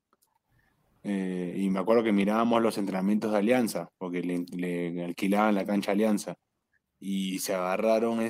[1.04, 5.66] eh, y me acuerdo que mirábamos los entrenamientos de Alianza, porque le, le alquilaban la
[5.66, 6.36] cancha Alianza.
[7.00, 8.22] Y se agarraron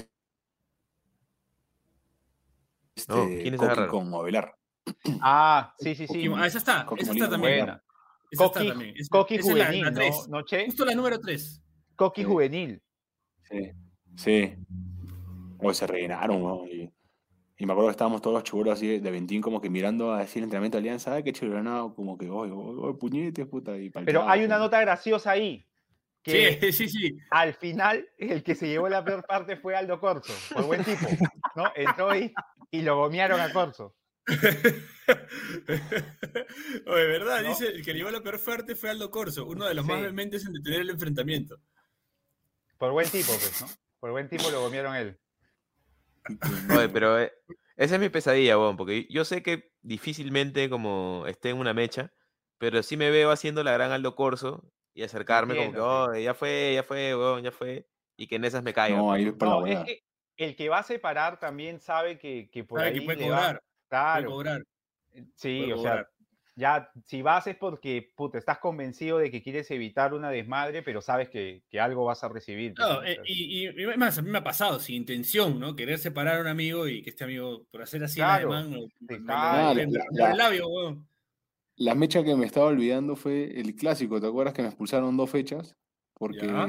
[2.96, 4.56] este, No, ¿quiénes se Coqui con Ovelar.
[5.22, 6.14] Ah, sí, sí, sí.
[6.28, 6.86] Coqui- Ah, esa está.
[6.86, 7.58] Coqui Esa está también.
[7.60, 7.84] Buena.
[8.32, 8.94] Esa está Coqui, también.
[8.98, 9.96] Esa- Coqui esa es la- juvenil, la ¿no?
[9.98, 10.28] tres.
[10.30, 10.66] ¿No, Che?
[10.66, 11.64] Justo la número 3.
[11.96, 12.28] Coqui Sí.
[12.28, 12.82] juvenil.
[13.44, 13.72] Sí,
[14.18, 14.54] sí.
[15.60, 16.92] O se rellenaron, weón, Y,
[17.58, 20.12] y me acuerdo que estábamos todos los chibolos así de- de Ventín, como que mirando
[20.14, 23.78] a decir el entrenamiento de Alianza, ay, qué chibolonado, como que, oye, oye, puñetes, puta.
[23.78, 24.66] Y pa'l Pero hay una ¿no?
[24.66, 25.66] nota graciosa ahí.
[26.26, 27.18] Que Sí, sí, sí.
[27.30, 31.08] al final, el que se llevó la peor parte fue Aldo Corso, por buen tipo.
[31.56, 31.72] ¿no?
[31.76, 32.34] Entró ahí
[32.72, 33.96] y lo gomearon a Corso.
[36.88, 37.44] Oye, ¿verdad?
[37.44, 37.50] ¿No?
[37.50, 40.44] Dice, el que llevó la peor fuerte fue Aldo Corso, uno de los más vehementes
[40.48, 41.60] en detener el enfrentamiento.
[42.80, 43.68] Por buen tipo, pues, ¿no?
[44.00, 45.20] Por buen tipo lo gomearon a él.
[46.76, 47.34] Oye, pero eh,
[47.78, 52.12] esa es mi pesadilla, weón, porque yo sé que difícilmente como esté en una mecha,
[52.58, 56.34] pero sí me veo haciendo la gran Aldo Corso y acercarme como que, oh, ya
[56.34, 58.98] fue, ya fue, weón, ya fue, y que en esas me caiga.
[58.98, 60.04] No, pues, ahí la es que
[60.38, 63.30] el que va a separar también sabe que, que por Sabe ahí que puede le
[63.30, 64.64] va- cobrar, puede Claro, cobrar.
[65.36, 66.08] sí, puede o sea,
[66.56, 71.02] ya si vas es porque puta, estás convencido de que quieres evitar una desmadre, pero
[71.02, 72.74] sabes que, que algo vas a recibir.
[72.78, 75.76] No, eh, y, y además, a mí me ha pasado, sin intención, ¿no?
[75.76, 79.24] Querer separar a un amigo y que este amigo, por hacer así Claro, el sí,
[79.26, 79.74] claro,
[80.12, 81.08] la- el labio, weón.
[81.78, 85.30] La mecha que me estaba olvidando fue el clásico, ¿te acuerdas que me expulsaron dos
[85.30, 85.76] fechas?
[86.14, 86.68] Porque Ya.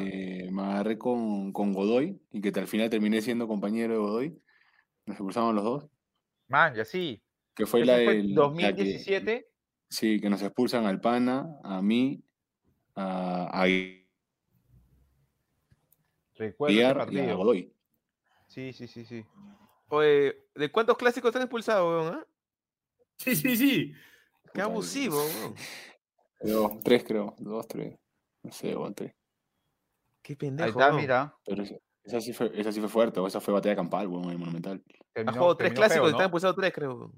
[0.51, 4.43] me agarré con, con Godoy y que al final terminé siendo compañero de Godoy.
[5.07, 5.89] Nos expulsaron los dos.
[6.49, 7.23] Man, ya sí.
[7.55, 8.31] Que fue la fue del.
[8.35, 9.49] la que- 2017.
[9.89, 12.25] sí, que nos expulsan al Pana, a mí,
[12.97, 13.67] a, a
[16.35, 17.35] Recuerdo y a.
[17.35, 17.73] Godoy.
[18.49, 19.25] Sí, sí, sí, sí.
[19.89, 22.15] Oye, ¿de cuántos clásicos te han expulsado, weón?
[22.15, 22.27] ah?
[23.17, 23.93] Sí, sí, sí.
[24.57, 25.55] Qué abusivo, weón.
[26.39, 27.35] Creo, tres, creo.
[27.39, 27.99] Dos, tres.
[28.43, 29.13] No sé, o tres.
[30.23, 30.69] Qué Ahí pendejo.
[30.71, 31.01] está, weón.
[31.01, 31.37] mira.
[31.45, 34.31] Pero esa, esa sí fue, esa sí fue fuerte, o esa fue batalla campal, weón,
[34.31, 34.83] en Monumental.
[35.15, 36.25] Ha jugado tres clásicos feo, y te han ¿no?
[36.25, 36.95] expulsado tres, creo.
[36.95, 37.13] weón.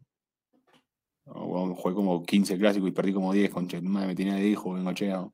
[1.27, 3.81] No, weón, jugué como 15 clásicos y perdí como 10, conche.
[3.83, 5.27] Madre, me tenía de hijo en Ochea.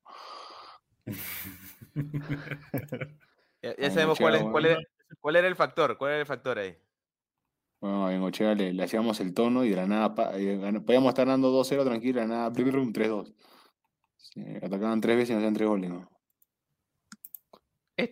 [3.63, 4.81] Ya, ya sabemos cuál, es, cuál, era,
[5.21, 6.77] cuál era el factor, cuál era el factor ahí.
[7.85, 11.27] Bueno, en Ochea le, le hacíamos el tono y de la nada eh, podíamos estar
[11.27, 13.35] ganando 2-0 tranquilo, de la nada, brum, brum, 3-2.
[14.17, 16.11] Sí, atacaban tres veces y nos hacían tres goles, ¿no?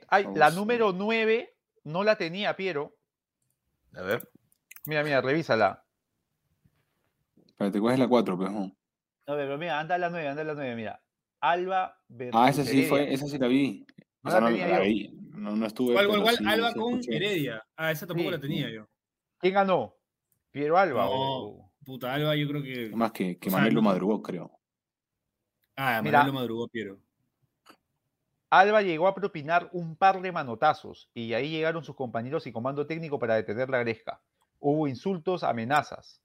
[0.09, 2.95] Ay, la número 9 no la tenía Piero.
[3.95, 4.29] A ver.
[4.85, 5.83] Mira, mira, revísala.
[7.47, 8.51] Espérate, ¿cuál es la 4, pues?
[8.53, 8.77] no?
[9.25, 11.03] Pero mira, anda la 9, anda la 9, mira.
[11.41, 13.87] Alba versus Ah, esa sí fue, esa sí la vi.
[14.23, 14.83] No Esa la no la yo.
[14.85, 15.93] vi, no, no estuve.
[15.93, 17.17] Igual, igual, sí- Alba con escuché.
[17.17, 17.65] Heredia.
[17.75, 18.35] Ah, esa tampoco Sí.
[18.37, 18.87] la tenía yo.
[19.43, 19.97] ¿Quién ganó?
[20.53, 21.05] Piero Alba.
[21.05, 21.11] No.
[21.13, 22.91] o- Puta, Alba yo creo que...
[22.95, 24.53] Más que, que O sea, Manuel lo madrugó, creo.
[25.75, 26.19] Ah, Mira.
[26.19, 26.99] Manuel lo madrugó, Piero.
[28.51, 32.87] Alba llegó a propinar un par de manotazos y ahí llegaron sus compañeros y comando
[32.87, 34.21] técnico para detener la gresca.
[34.61, 36.23] Hubo insultos, amenazas.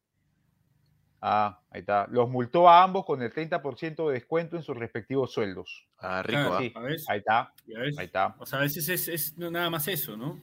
[1.20, 2.06] Ah, ahí está.
[2.12, 5.88] Los multó a ambos con el 30% de descuento en sus respectivos sueldos.
[5.98, 6.60] Ah, rico, Claro, ah.
[6.60, 6.74] sí.
[6.76, 7.10] ¿a ves?
[7.10, 7.54] Ahí está,
[7.98, 8.36] ahí está.
[8.38, 10.40] O sea, a veces es, es nada más eso, ¿no?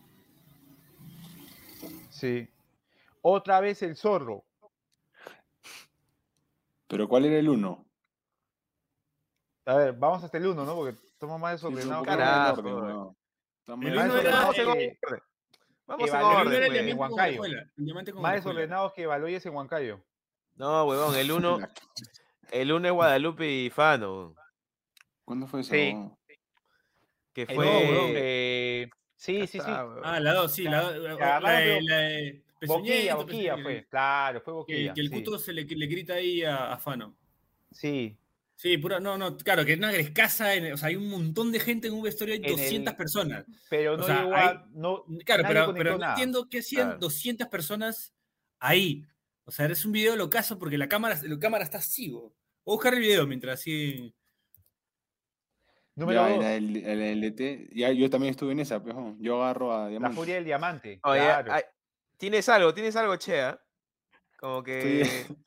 [2.10, 2.48] Sí.
[3.26, 4.44] Otra vez el zorro.
[6.87, 7.87] Pero ¿cuál era el 1?
[9.64, 10.74] A ver, vamos hasta el 1, ¿no?
[10.74, 12.02] Porque estamos más desordenados.
[12.02, 13.16] que carajo, weón.
[13.66, 15.18] El Más uno era- desordenados eh, que-
[15.87, 17.42] Vamos en El orden, uno era el con Huancayo.
[18.20, 20.04] Más desordenados que Baloyes en Huancayo.
[20.56, 21.58] No, huevón, el uno,
[22.52, 24.34] el uno es Guadalupe y Fano.
[25.24, 25.70] ¿Cuándo fue eso?
[25.72, 25.96] Sí.
[27.32, 27.64] Que fue.
[27.64, 27.70] no,
[28.16, 29.66] eh, sí, sí, sí.
[29.66, 31.18] Ah, la dos, sí, la dos.
[31.18, 33.87] La, la de Boquilla, Boquilla fue.
[33.88, 34.94] Claro, fue Que, Boquilla.
[34.94, 35.14] que el sí.
[35.14, 37.16] cuto se le, le grita ahí a, a Fano.
[37.70, 38.16] Sí,
[38.57, 41.50] Sí, pura, no, no, claro, que es una grescasa, en- o sea, hay un montón
[41.50, 43.44] de gente en un vestuario, hay En el- 200 personas.
[43.68, 44.66] pero O no sea, llegó ahí- a.
[44.72, 47.00] No, Claro, pero, no entiendo qué hacían Claro.
[47.00, 48.14] 200 personas
[48.61, 49.05] ahí.
[49.44, 52.33] O sea, es un video locazo porque la cámara, la cámara está ciego.
[52.64, 54.14] Voy a buscar el video mientras así.
[55.96, 59.16] Número ya, dos, en el, el LT, ya, yo también estuve en esa, pejo.
[59.20, 60.16] Yo agarro a la Diamante.
[60.16, 61.00] furia del diamante.
[61.05, 61.53] Oye, claro.
[62.16, 63.61] Tienes algo, tienes algo, Chea.
[64.38, 65.05] Como que.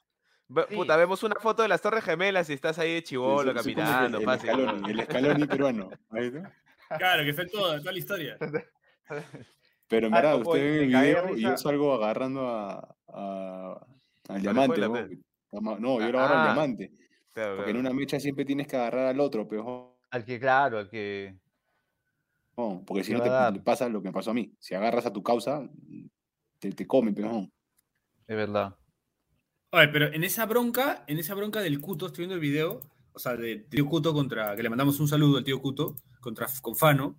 [0.49, 0.75] Sí.
[0.75, 3.59] Puta, vemos una foto de las Torres Gemelas y estás ahí de Sí, chivolo que
[3.59, 4.49] caminando, el, fácil.
[4.49, 5.89] Scaloni, el Scaloni peruano.
[6.09, 6.53] ahí está.
[6.97, 8.37] Claro, que está en toda, toda la historia.
[9.89, 13.85] Pero en Ah, verdad, no, usted ve el video y yo salgo agarrando a, a-
[14.29, 14.79] al diamante.
[14.79, 14.99] ¿no?
[15.79, 16.91] No, yo lo agarro al Ah, diamante.
[17.33, 19.99] Claro, Porque en una mecha siempre tienes que agarrar al otro, pejo.
[20.11, 21.35] Al que, claro, al que.
[22.55, 24.51] Porque si no te te pasa lo que me pasó a mí.
[24.59, 25.69] Si agarras a tu causa,
[26.59, 27.47] te, te comen, pejo.
[28.27, 28.75] Es verdad.
[29.71, 32.79] Oye, pero en esa bronca, en esa bronca del Cuto, estoy viendo el video,
[33.13, 36.47] o sea, de tío Cuto contra, que le mandamos un saludo al tío Cuto, contra
[36.61, 37.17] con Fano.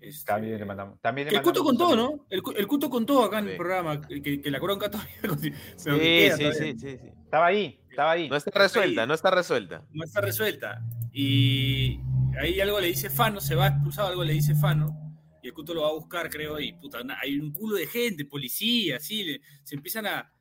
[0.00, 1.00] este, También le mandamos.
[1.00, 2.16] También le el Cuto mandamos un contó.
[2.18, 2.26] ¿no?
[2.30, 3.58] El, el Cuto contó acá en el Sí.
[3.58, 5.52] programa que, la bronca todavía Sí,
[5.84, 6.36] pero sí, todavía.
[6.36, 6.98] sí, sí, sí.
[7.24, 8.28] Estaba ahí, estaba ahí.
[8.28, 9.86] No está resuelta, no está resuelta.
[9.92, 10.82] no está resuelta.
[11.12, 12.00] Y
[12.40, 15.01] ahí algo le dice Fano, se va expulsado, algo le dice Fano,
[15.42, 18.24] y el Cuto lo va a buscar, creo, y puta, hay un culo de gente,
[18.24, 20.32] policía, así, le- se empiezan a.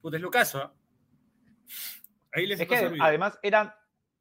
[0.00, 0.74] Puta, es lo caso, ¿ah?
[2.32, 3.72] Ahí les Es que además eran,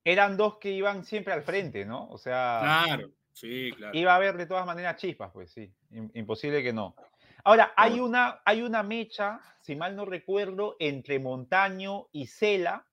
[0.03, 2.07] eran dos que iban siempre al frente, ¿no?
[2.09, 3.97] O sea, Claro, sí, claro.
[3.97, 5.71] iba a haber de todas maneras chispas, pues sí.
[5.91, 6.95] im- Imposible que no.
[7.43, 12.85] Ahora, hay una, hay una mecha, si mal no recuerdo, entre Montaño y Cela,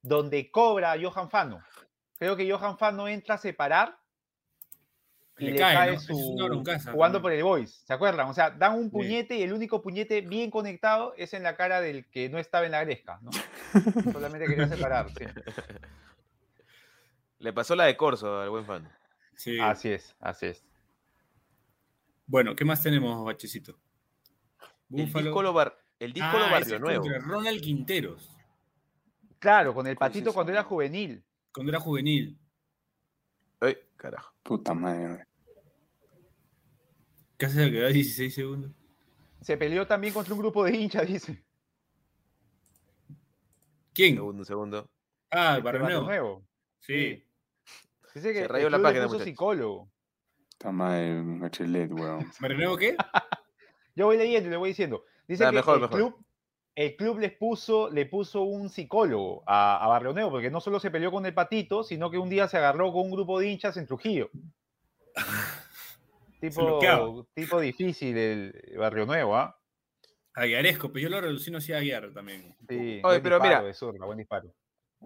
[0.00, 1.62] donde cobra a Johan Fano.
[2.18, 3.98] Creo que Johan Fano entra a separar
[5.38, 6.14] y Le le, cae, su
[6.92, 8.28] jugando por el voice, ¿se acuerdan?
[8.28, 8.90] O sea, dan un Sí.
[8.90, 12.66] puñete y el único puñete bien conectado es en la cara del que no estaba
[12.66, 13.30] en la gresca, ¿no?
[14.12, 15.24] Solamente quería separar, sí.
[17.38, 18.88] Le pasó la de Corso al buen fan.
[19.34, 19.58] Sí.
[19.58, 20.64] Así es, así es.
[22.26, 23.78] Bueno, ¿qué más tenemos, Bachecito?
[24.90, 27.02] El disco lo, bar- el disco lo Ah, Barrio Nuevo.
[27.02, 28.28] contra Ronald Quinteros,
[29.38, 31.24] Claro, con el ¿Cuál es patito cuando era juvenil.
[31.52, 32.38] cuando era juvenil.
[34.02, 34.34] Carajo.
[34.42, 35.24] Puta madre.
[37.36, 38.72] Casi se quedó 16 segundos.
[39.40, 41.44] Se peleó también contra un grupo de hinchas, dice.
[43.94, 44.16] ¿Quién?
[44.16, 44.90] Segundo, segundo.
[45.30, 46.44] Ah, Este, Barrio Nuevo.
[46.80, 47.24] Sí.
[48.12, 49.24] Dice que Se el rayó la página, muchachos.
[49.24, 49.88] psicólogo.
[50.50, 52.28] Puta madre, Bachelet, weón.
[52.40, 52.96] ¿Barrio Nuevo qué?
[53.94, 55.04] Yo voy leyendo y le voy diciendo.
[55.28, 55.96] Dice que mejor, el, mejor.
[55.96, 56.24] Club,
[56.74, 60.80] el club les puso, le puso un psicólogo a, a Barrio Nuevo, porque no solo
[60.80, 63.48] se peleó con el patito, sino que un día se agarró con un grupo de
[63.48, 64.30] hinchas en Trujillo.
[66.40, 69.58] tipo, tipo difícil el Barrio Nuevo, ¿ah?
[70.34, 72.56] Aguiaresco, pero yo lo reducino así a Aguiar también.
[72.66, 73.92] Sí, Oye, buen pero disparo mira.
[73.92, 74.54] de buen disparo.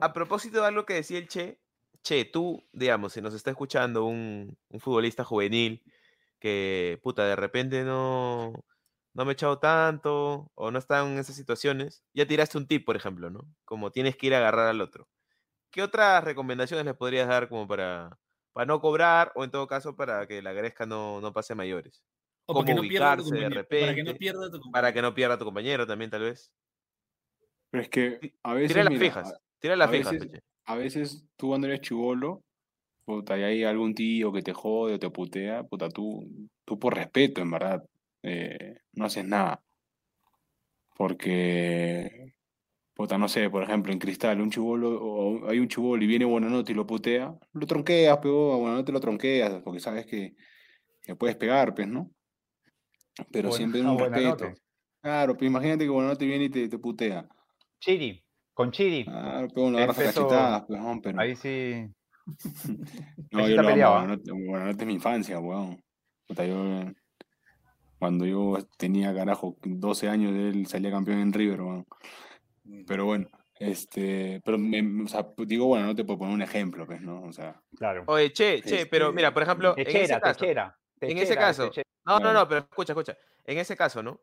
[0.00, 1.58] A propósito de algo que decía el Che,
[2.02, 5.82] Che, tú, digamos, si nos está escuchando un, un futbolista juvenil
[6.38, 8.52] que, puta, de repente no,
[9.16, 12.84] no me he echado tanto o no está en esas situaciones, ya tiraste un tip,
[12.84, 13.40] por ejemplo, ¿no?
[13.64, 15.08] Como tienes que ir a agarrar al otro.
[15.70, 18.18] ¿Qué otras recomendaciones le podrías dar como para,
[18.52, 22.02] para no cobrar o en todo caso para que la gresca no, no pase mayores?
[22.46, 23.50] O para que no pierda de compañero.
[23.50, 26.10] Para que no repente, pierda a tu Para que no pierda a tu compañero también,
[26.10, 26.52] tal vez.
[27.70, 28.68] Pero es que a veces.
[28.68, 31.80] Tira las mira, fijas, a- tira las a fijas, veces- a veces tú cuando eres
[31.80, 32.42] chivolo,
[33.04, 36.94] puta, y hay algún tío que te jode o te putea, puta, tú, tú por
[36.94, 37.84] respeto, en verdad,
[38.26, 39.62] eh, no haces nada.
[40.96, 42.34] Porque,
[42.94, 46.24] puta, no sé, por ejemplo, en Cristal, un chivolo, o hay un chivolo y viene
[46.24, 50.34] Buenanote y lo putea, lo tronqueas, pero a Buenanote lo tronqueas, porque sabes que,
[51.02, 52.10] que puedes pegar, pues, ¿no?
[53.30, 54.52] Pero siempre en un respeto.
[55.00, 57.28] Claro, pero imagínate que Buenanote viene y te, te putea.
[57.78, 59.04] Chiri, con Chiri.
[59.04, 61.20] Claro, pero uno agarras cachetadas, pues, pero...
[61.20, 61.86] Ahí sí.
[63.30, 63.98] No, Ahí yo lo amo, ¿ah?
[63.98, 65.80] Buenanote, Buenanote es mi infancia, weón.
[66.26, 66.90] Puta, yo,
[67.98, 71.86] cuando yo tenía, carajo, 12 años, él salía campeón en River, weón.
[72.86, 73.28] Pero bueno,
[73.58, 77.22] este, pero me, o sea, digo, bueno, no te puedo poner un ejemplo, pues, ¿no?
[77.22, 78.04] O sea, Claro.
[78.06, 80.78] Oye, Che, Che, pero Este, mira, por ejemplo, en ese Techera, caso, techera.
[81.00, 81.88] en ese techera, caso, techera.
[82.04, 83.16] No, no, no, pero escucha, escucha.
[83.44, 84.20] En ese caso, ¿no?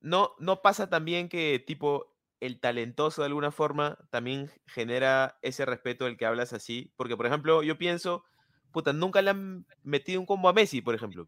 [0.00, 6.04] No, no pasa también que tipo el talentoso de alguna forma también genera ese respeto
[6.04, 6.92] del que hablas así.
[6.96, 8.24] Porque, por ejemplo, yo pienso,
[8.70, 11.26] puta, nunca le han metido un combo a Messi, por ejemplo.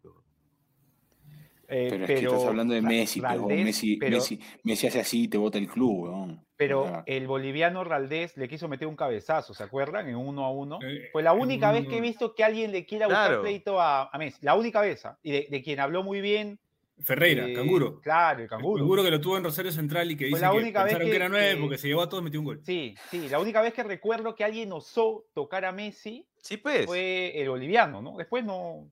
[1.66, 5.00] Pero- Eh, Pero, es que estás hablando de Messi, pero Messi, pero- Messi, Messi hace
[5.00, 6.44] así y te bota el club, weón.
[6.56, 10.08] Pero O sea, el boliviano Raldés le quiso meter un cabezazo, ¿se acuerdan?
[10.08, 10.78] En un uno a uno.
[10.82, 13.42] Eh, Fue la única vez que he visto que alguien le quiera buscar Claro.
[13.42, 14.38] pleito a, a Messi.
[14.42, 15.04] La única vez.
[15.04, 15.18] ¿ah?
[15.22, 16.58] Y de, de quien habló muy bien.
[16.98, 18.00] Ferreira, eh, Canguro.
[18.00, 18.80] Claro, el canguro.
[18.82, 21.06] Canguro que lo tuvo en Rosario Central y que dice la que única vez pensaron
[21.06, 22.60] que, que- era nueve que- porque se llevó a todos y metió un gol.
[22.64, 23.28] Sí, sí.
[23.28, 26.86] La única vez que recuerdo que alguien osó tocar a Messi Sí, pues.
[26.86, 28.16] fue el boliviano, ¿no?
[28.16, 28.88] Después no.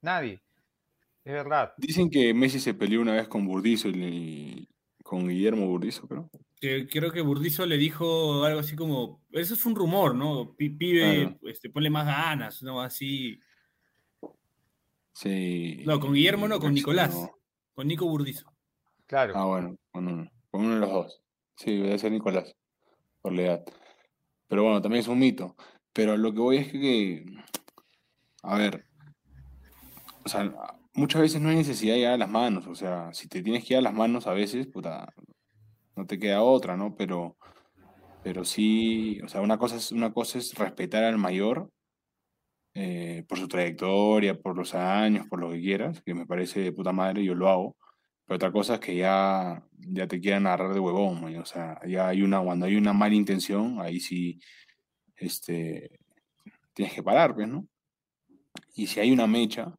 [0.00, 0.40] Nadie.
[1.24, 1.72] Es verdad.
[1.78, 4.68] Dicen que Messi se peleó una vez con Burdizo, y,
[5.02, 6.30] con Guillermo Burdizo, creo.
[6.60, 10.54] Que creo que Burdizo le dijo algo así como, eso es un rumor, ¿no?
[10.54, 11.38] Pi- Pibe, Claro.
[11.48, 12.80] este, ponle más ganas, ¿no?
[12.80, 13.38] Así.
[15.12, 15.82] Sí.
[15.86, 17.14] No, con Guillermo no, con Maxi, Nicolás.
[17.14, 17.30] no.
[17.74, 18.52] Con Nico Burdizo.
[19.06, 19.34] Claro.
[19.36, 21.22] Ah, bueno, con uno, con uno de los dos.
[21.56, 22.54] Sí, debe ser Nicolás,
[23.20, 23.64] por la edad.
[24.48, 25.56] Pero bueno, también es un mito.
[25.92, 27.24] Pero lo que voy es que,
[28.42, 28.84] a ver,
[30.24, 30.52] o sea,
[30.94, 32.66] muchas veces no hay necesidad de llegar a las manos.
[32.66, 35.12] O sea, si te tienes que ir a las manos a veces, puta,
[35.96, 36.96] no te queda otra, ¿no?
[36.96, 37.36] Pero,
[38.22, 41.70] pero sí, o sea, una cosa es, una cosa es respetar al mayor
[42.74, 46.72] eh, por su trayectoria, por los años, por lo que quieras, que me parece de
[46.72, 47.76] puta madre, yo lo hago.
[48.26, 52.08] Pero otra cosa es que ya, ya te quieran agarrar de huevón, O sea, ya
[52.08, 54.40] hay una, cuando hay una mala intención, ahí sí,
[55.16, 55.90] este,
[56.72, 57.68] tienes que parar, pues, ¿no?
[58.74, 59.74] Y si hay una mecha,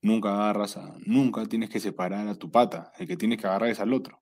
[0.00, 2.92] nunca agarras a, nunca tienes que separar a tu pata.
[2.98, 4.20] El que tienes que agarrar es al otro.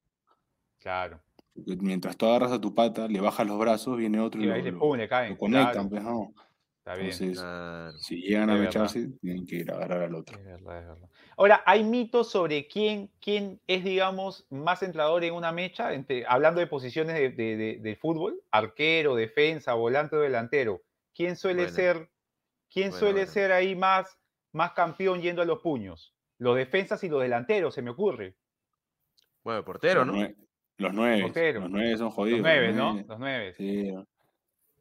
[0.81, 1.21] Claro.
[1.55, 4.47] Porque mientras tú agarras a tu pata, le bajas los brazos, viene otro y Y
[4.49, 5.33] lo, ahí le, lo- pum, le caen.
[5.33, 6.35] lo conectan, claro, pues, ¿no?
[6.79, 7.07] está bien.
[7.13, 7.99] Entonces, Claro.
[7.99, 10.39] si llegan a Es mecharse, tienen que ir a agarrar al otro.
[10.39, 11.09] Es verdad, es verdad.
[11.39, 15.93] Ahora, ¿hay mitos sobre quién, quién es, digamos, más entrador en una mecha?
[15.95, 20.83] Entre- hablando de posiciones de, de- de- de fútbol, arquero, defensa, volante o delantero.
[21.15, 22.11] ¿Quién suele ser,
[22.71, 24.19] quién suele ser ahí más,
[24.57, 26.15] más campeón yendo a los puños?
[26.39, 28.35] Los defensas y los delanteros, se me ocurre.
[29.45, 30.29] Bueno, portero, Los ¿no?
[30.79, 31.61] Los nueve, Portero.
[31.61, 32.41] los nueve son Los jodidos.
[32.43, 32.93] nueve, los ¿no?
[32.93, 33.07] nueve.
[33.09, 33.55] Los nueve.
[33.55, 33.91] Sí,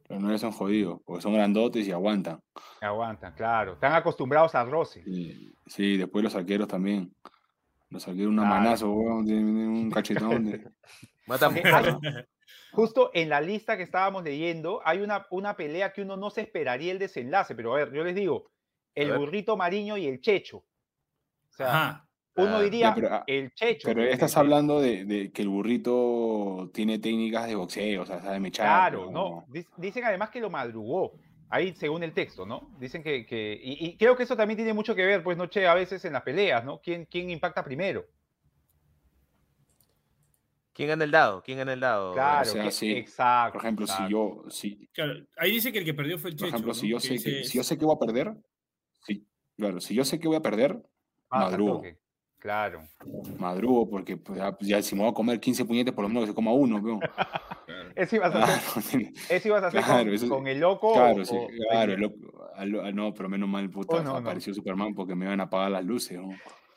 [0.08, 2.40] los nueve son jodidos, porque son grandotes y aguantan.
[2.82, 3.72] Aguantan, claro.
[3.74, 5.02] Están acostumbrados al roce.
[5.66, 7.14] Sí, después los arqueros también.
[7.88, 8.54] Los arqueros, una Claro.
[8.62, 10.44] manazo, weón, tienen un cachetón.
[10.44, 10.70] de-
[12.72, 16.42] justo en la lista que estábamos leyendo, hay una, una pelea que uno no se
[16.42, 18.50] esperaría el desenlace, pero a ver, yo les digo,
[18.96, 20.58] el burrito Mariño y el Checho.
[20.58, 22.08] O sea, Ajá.
[22.36, 23.86] uno diría Ya, pero, ah, el Checho.
[23.88, 28.40] Pero estás hablando de, de que el burrito tiene técnicas de boxeo, o sea, sabe
[28.40, 28.66] mechar.
[28.66, 29.46] Claro, no.
[29.48, 31.18] Dic- Dicen además que lo madrugó.
[31.48, 32.74] Ahí, según el texto, ¿no?
[32.80, 33.24] Dicen que.
[33.24, 36.04] que- y, y creo que eso también tiene mucho que ver, pues, noche, a veces
[36.04, 36.80] en las peleas, ¿no?
[36.80, 38.04] ¿Quién, quién impacta primero?
[40.72, 41.42] ¿Quién gana el dado?
[41.42, 42.12] ¿Quién gana el dado?
[42.12, 42.92] Claro, sea, que- sí.
[42.92, 43.52] exacto.
[43.54, 46.46] Por ejemplo, si yo, si, Claro, ahí dice que el que perdió fue el por
[46.46, 46.56] Checho.
[46.56, 48.34] ejemplo, si yo sé que, si yo sé que voy a perder,
[49.56, 50.82] claro, si yo sé que voy a perder,
[51.30, 51.82] madrugo.
[52.38, 52.82] Claro.
[53.38, 56.24] madrugo, porque pues, ya, ya si me voy a comer 15 puñetes, por lo menos
[56.24, 57.00] que se coma uno, weón.
[57.00, 57.90] Claro.
[57.96, 60.92] Eso ibas a hacer, Claro, eso ibas a hacer Claro, con, eso- con el loco.
[60.92, 64.02] Claro, o- sí, o- claro, el loco- al- al- no, pero menos mal, puta, Oh,
[64.02, 64.16] no, no.
[64.18, 66.18] apareció Superman porque me iban a apagar las luces.
[66.20, 66.28] ¿no?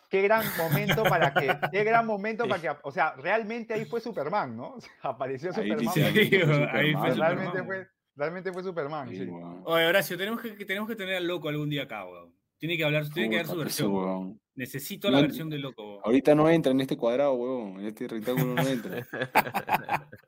[0.09, 3.99] Qué gran momento para que, qué gran momento para que, o sea, realmente ahí fue
[4.01, 4.75] Superman, ¿no?
[4.75, 5.93] O sea, apareció Ahí Superman.
[5.93, 7.17] fue Ahí Superman, fue weón.
[7.19, 7.65] realmente Superman.
[7.65, 9.09] fue, realmente fue Superman.
[9.09, 9.25] Sí, sí.
[9.25, 9.61] weón.
[9.65, 12.33] Oye, Horacio, tenemos que, que tenemos que tener al loco algún día acá, weón.
[12.59, 13.91] Tiene que hablar, tiene que dar su versión.
[13.93, 14.41] weón.
[14.55, 16.01] Necesito la No- versión del loco, weón.
[16.03, 17.79] Ahorita no entra en este cuadrado, weón.
[17.79, 19.07] En este rectángulo no entra.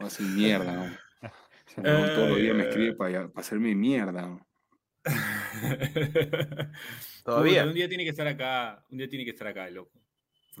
[0.00, 0.84] No hace mierda, ¿no?
[1.66, 4.22] Ese weón todos los días me escribe para hacerme mierda.
[4.26, 4.46] ¿no?
[7.24, 7.64] Todavía.
[7.64, 9.92] Un día tiene que estar acá, un día tiene que estar acá el loco.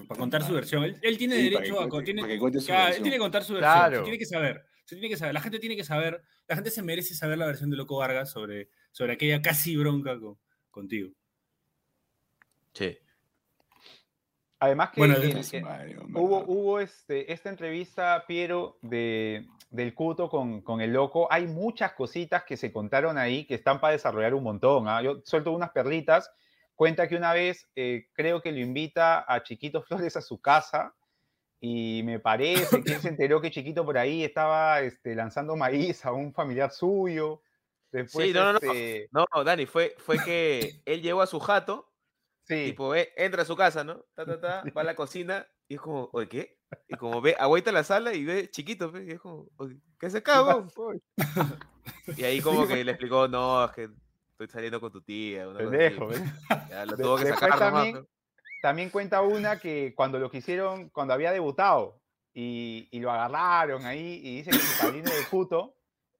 [0.08, 0.84] Para contar su versión.
[0.84, 1.88] Él, él tiene Sí, para derecho a.
[1.88, 3.72] cuente- tiene- para que cuente su claro, él tiene que contar su versión.
[3.72, 3.96] Claro.
[3.98, 4.64] Se tiene que saber.
[4.84, 5.34] Se tiene que saber.
[5.34, 6.22] La gente tiene que saber.
[6.48, 10.18] La gente se merece saber la versión de Loco Vargas sobre, sobre aquella casi bronca
[10.18, 10.38] con-
[10.74, 11.10] contigo.
[12.72, 12.98] Sí.
[14.58, 15.62] Además que, Bueno, que-
[16.14, 21.28] hubo, hubo este, esta entrevista, Piero, de, del Cuto con, con el loco.
[21.30, 24.88] Hay muchas cositas que se contaron ahí que están para desarrollar un montón.
[24.88, 25.02] ¿ah?
[25.02, 26.30] Yo suelto unas perlitas.
[26.74, 30.94] Cuenta que una vez eh, creo que lo invita a Chiquito Flores a su casa
[31.60, 36.04] y me parece que él se enteró que Chiquito por ahí estaba este, lanzando maíz
[36.06, 37.42] a un familiar suyo.
[37.94, 38.58] Después, Sí, no, no, no.
[38.58, 41.92] este, No, Dani, fue, fue que él llegó a su jato,
[42.42, 42.64] sí.
[42.66, 44.04] tipo, ve, entra a su casa, ¿no?
[44.14, 46.58] Ta, ta, ta, va a la cocina y es como, oye, ¿qué?
[46.88, 49.48] Y como ve, agüita la sala y ve chiquito, y es como,
[50.00, 50.92] ¿qué se pasó?
[52.16, 53.88] Y ahí como que le explicó, no, es que
[54.32, 55.48] estoy saliendo con tu tía.
[55.48, 55.94] Una cosa así".
[55.94, 56.10] Pendejo.
[56.70, 58.04] Ya lo tuvo que después sacar nomás,
[58.60, 62.00] también- cuenta una que cuando lo quisieron, cuando había debutado
[62.32, 65.76] y, y lo agarraron ahí y dice que su padrino de Cuto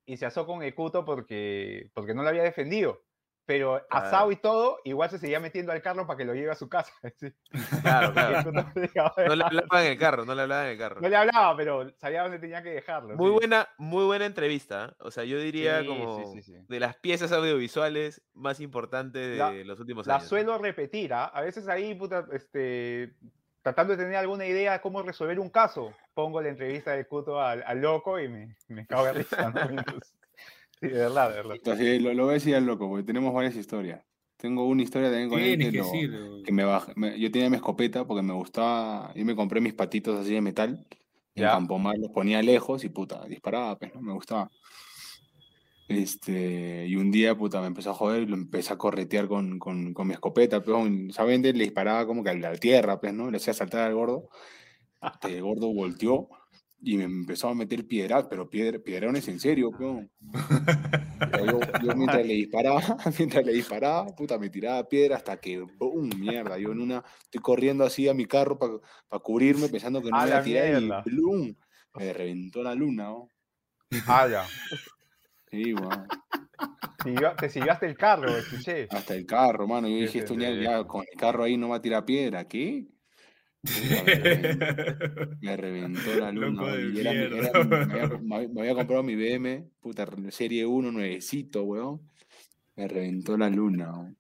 [0.07, 3.03] y se asó con el Cuto porque, porque no lo había defendido.
[3.47, 4.07] pero Claro.
[4.07, 6.67] asado y todo, igual se seguía metiendo al carro para que lo lleve a su
[6.71, 6.93] casa.
[7.21, 7.29] sí.
[7.83, 8.51] Claro, claro.
[8.53, 11.01] No le hablaba en el carro, no le hablaba en el carro.
[11.03, 13.17] No le hablaba, pero sabía dónde tenía que dejarlo.
[13.17, 13.35] Muy sí.
[13.35, 14.87] buena, muy buena entrevista.
[14.93, 14.97] ¿eh?
[15.01, 16.33] O sea, yo diría Sí, como
[16.69, 20.29] de las piezas audiovisuales más importantes de La- los últimos La años.
[20.29, 21.27] suelo repetir, ¿ah?
[21.27, 23.15] A veces ahí, puta, este,
[23.65, 27.41] tratando de tener alguna idea de cómo resolver un caso, pongo la entrevista de Cuto
[27.41, 29.69] al, al loco y me, me cago de risa, ¿no?
[30.81, 31.55] Sí, de verdad, de verdad.
[31.57, 34.03] Entonces, lo, lo voy a decir al loco, porque tenemos varias historias.
[34.37, 36.43] Tengo una historia también con él que, que lo- decirlo.
[36.45, 36.93] que me bajé.
[36.97, 39.13] me- yo tenía mi escopeta porque me gustaba.
[39.15, 40.87] Yo me compré mis patitos así de metal.
[41.35, 41.53] y En.
[41.53, 44.03] Campomar los ponía lejos y puta, disparaba, pues, ¿no?
[44.03, 44.51] Me gustaba.
[45.89, 49.59] Este, y un día, puta, me empezó a joder y lo empecé a corretear con,
[49.59, 50.77] con, con mi escopeta, pues,
[51.15, 51.43] ¿saben?
[51.43, 53.31] Le disparaba como que a la tierra, pues, ¿no?
[53.31, 54.29] Le hacía saltar al gordo.
[55.29, 56.29] El gordo volteó
[56.81, 59.71] y me empezó a meter piedras, pero piedra, piedrones en serio.
[59.79, 62.81] Pero Yo, yo mientras le disparaba,
[63.19, 66.11] mientras le disparaba, puta, me tiraba piedra hasta que, ¡boom!
[66.19, 68.79] Mierda, yo en una, estoy corriendo así a mi carro para
[69.23, 71.05] cubrirme pensando que no ¡A me la mierda!
[71.07, 71.57] y.
[71.97, 73.29] Me reventó la luna, ¿no?
[74.07, 74.45] Ah, ya.
[77.05, 78.87] Sí, te siguió hasta el carro, escuché.
[78.91, 79.89] Hasta el carro, mano.
[79.89, 82.87] Yo dije, esto ya, ya con el carro ahí no va a tirar piedra, ¿qué?
[85.41, 86.75] Me, reventó, la luna.
[86.75, 92.01] Era era me, había, me había- comprado mi BM, puta, serie 1, nuevecito, weón.
[92.77, 94.17] Me reventó la luna, weón.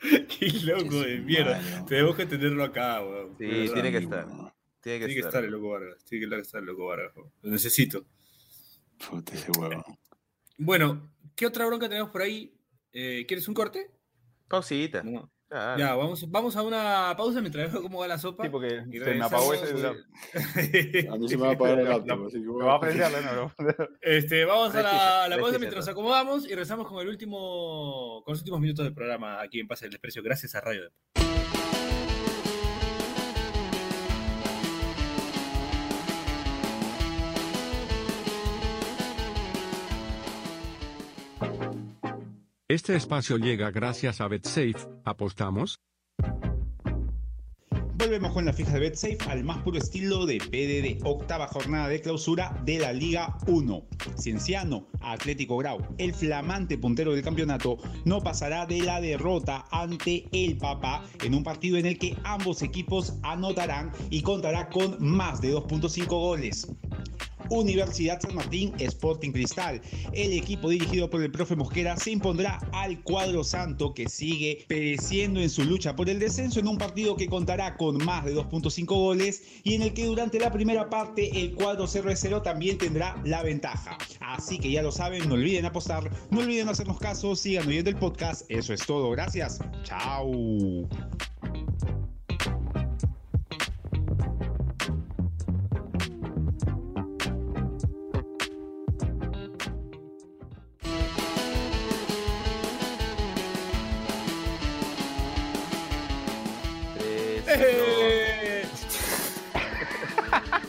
[0.00, 1.60] Qué loco de mierda.
[1.72, 1.86] weón.
[1.86, 3.36] Tenemos que tenerlo acá, weón.
[3.38, 3.72] Sí, verdad.
[3.74, 4.26] tiene que estar.
[4.26, 4.52] weón.
[4.80, 5.28] Tiene que Tiene que estar.
[5.28, 6.04] estar el loco Vargas.
[6.04, 7.12] Tiene que estar el loco Vargas.
[7.16, 7.30] weón.
[7.42, 8.04] Lo necesito.
[9.10, 9.82] Puta, ese huevo.
[10.58, 12.56] Bueno, ¿qué otra bronca tenemos por ahí?
[12.92, 13.90] Eh, ¿Quieres un corte?
[14.48, 15.02] Pausita.
[15.02, 15.30] No.
[15.50, 18.42] Ya, vamos, vamos a una pausa mientras veo cómo va la sopa.
[18.42, 19.94] Sí, porque Y se me apagó ese celular.
[21.12, 22.76] A mí se me va a apagar el laptop, así que Lo voy va a
[22.76, 23.52] a- prenderlo, ¿no?
[24.00, 25.92] Este, vamos a la, pausa mientras nos ¿no?
[25.92, 29.84] acomodamos y regresamos con el último, con los últimos minutos del programa aquí en Pase
[29.84, 30.90] del Desprecio, gracias a Radio.
[42.74, 44.74] Este espacio llega gracias a BetSafe.
[45.04, 45.78] ¿Apostamos?
[47.94, 51.06] Volvemos con la fija de BetSafe al más puro estilo de PDD.
[51.06, 53.86] Octava jornada de clausura de la Liga 1.
[54.18, 60.58] Cienciano, Atlético Grau, el flamante puntero del campeonato, no pasará de la derrota ante el
[60.58, 65.54] Papa en un partido en el que ambos equipos anotarán y contará con más de
[65.54, 66.66] 2.5 goles.
[67.58, 69.80] Universidad San Martín Sporting Cristal.
[70.12, 75.40] El equipo dirigido por el profe Mosquera se impondrá al cuadro santo que sigue pereciendo
[75.40, 78.86] en su lucha por el descenso en un partido que contará con más de 2.5
[78.86, 82.78] goles y en el que durante la primera parte el cuadro 0 de 0 también
[82.78, 83.98] tendrá la ventaja.
[84.20, 87.96] Así que ya lo saben, no olviden apostar, no olviden hacernos caso, sigan oyendo el
[87.96, 88.44] podcast.
[88.48, 89.60] Eso es todo, gracias.
[89.82, 90.88] Chao.
[107.56, 108.62] ¡Eh!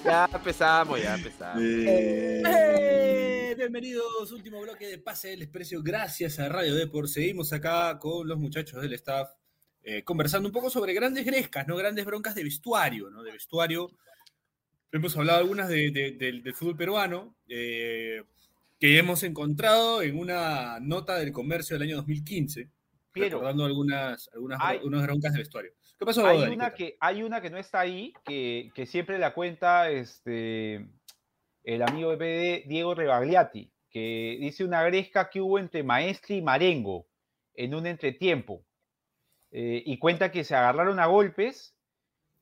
[0.03, 1.63] Ya empezamos, ya empezamos.
[1.63, 3.55] Eh, ¡Eh!
[3.57, 7.07] Bienvenidos, último bloque de Pase del Desprecio, gracias a Radio Depor.
[7.09, 9.31] Seguimos acá con los muchachos del staff
[9.81, 13.23] eh, conversando un poco sobre grandes grescas, no grandes broncas de vestuario, ¿no?
[13.23, 13.89] De vestuario.
[14.91, 18.21] Hemos hablado algunas de- de- del- del fútbol peruano, eh,
[18.79, 22.69] que hemos encontrado en una nota del comercio del año 2015,
[23.11, 25.71] Piero, recordando algunas, algunas hay- unas broncas de vestuario.
[25.97, 26.55] ¿Qué pasó, hay Dani?
[26.55, 30.87] una, ¿Qué que, hay una que no está ahí, que, que siempre la cuenta este,
[31.63, 36.41] el amigo de PD, Diego Rebagliati, que dice una gresca que hubo entre Maestri y
[36.41, 37.07] Marengo
[37.53, 38.65] en un entretiempo.
[39.51, 41.75] Eh, y cuenta que se agarraron a golpes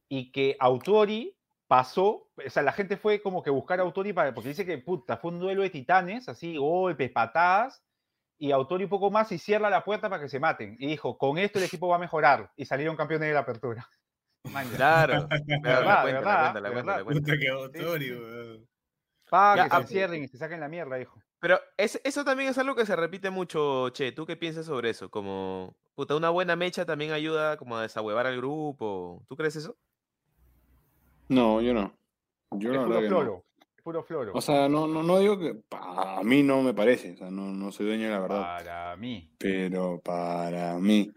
[0.10, 1.38] y que Autori
[1.68, 4.80] pasó, o sea, la gente fue como que buscar a Autori para, porque dice que
[4.80, 7.84] puta, fue un duelo de titanes, así, golpes, patadas,
[8.38, 10.76] y Autori un poco más y cierra la puerta para que se maten.
[10.80, 12.52] Y dijo, con esto el equipo va a mejorar.
[12.56, 13.88] Y salieron campeones de la apertura.
[14.52, 14.68] Man.
[14.76, 15.28] Claro.
[15.62, 17.04] verdad, la cuenta, verdad, la cuenta, la de cuenta, la verdad.
[17.06, 17.32] cuenta.
[19.26, 21.20] Puta que se ah, encierren y se saquen la mierda, dijo.
[21.40, 24.12] Pero es- eso también es algo que se repite mucho, Che.
[24.12, 25.10] ¿Tú qué piensas sobre eso?
[25.10, 29.24] Como, puta, una buena mecha también ayuda como a desahuevar al grupo.
[29.28, 29.76] ¿Tú crees eso?
[31.30, 31.94] No, yo no.
[32.52, 33.44] Yo no.
[33.84, 34.32] Puro floro.
[34.34, 37.30] O sea, no, no, no digo que pa- a mí no me parece, o sea,
[37.30, 39.30] no, no soy dueño de la verdad, para mí.
[39.38, 41.12] pero para mí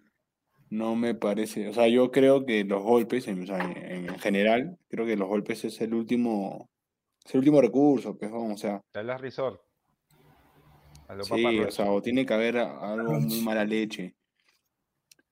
[0.71, 4.19] no me parece, o sea, yo creo que los golpes, en, o sea, en, en
[4.19, 6.69] general, creo que los golpes es el último,
[7.25, 9.61] es el último recurso, pues, o sea, Te hablas resort.
[11.07, 14.17] A los sí, o sea, o tiene que haber algo muy mala leche,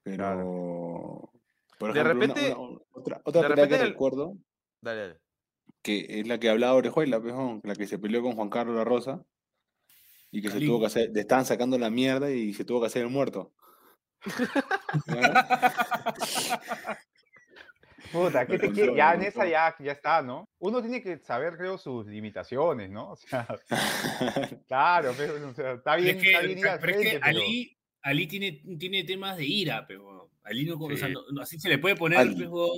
[0.05, 1.30] Pero.
[1.78, 4.37] Por De ejemplo, una- repente- una- otra, otra de que el- recuerdo,
[4.80, 5.20] Dale, dale.
[5.85, 8.85] Que es la que hablaba Orejuela, pejón, la que se peleó con Juan Carlos La
[8.85, 9.22] Rosa.
[10.32, 12.87] Y que se tuvo que hacer, le estaban sacando la mierda y se tuvo que
[12.89, 13.53] hacer el muerto.
[18.12, 18.95] Puta, ¿qué te quiere?
[18.95, 20.49] Ya en esa ya, ya está, ¿no?
[20.59, 23.11] Uno tiene que saber, creo, sus limitaciones, ¿no?
[23.12, 23.47] O sea,
[24.68, 26.97] claro, pero, o sea, está Pero bien, es que, está bien ir al pero es
[26.99, 31.09] que frente, pero- Ali, Ali tiene, tiene temas de ira, pero Ali no, o sea,
[31.09, 31.12] Sí.
[31.14, 32.35] no- no, así se le puede poner, Ali.
[32.47, 32.70] pues,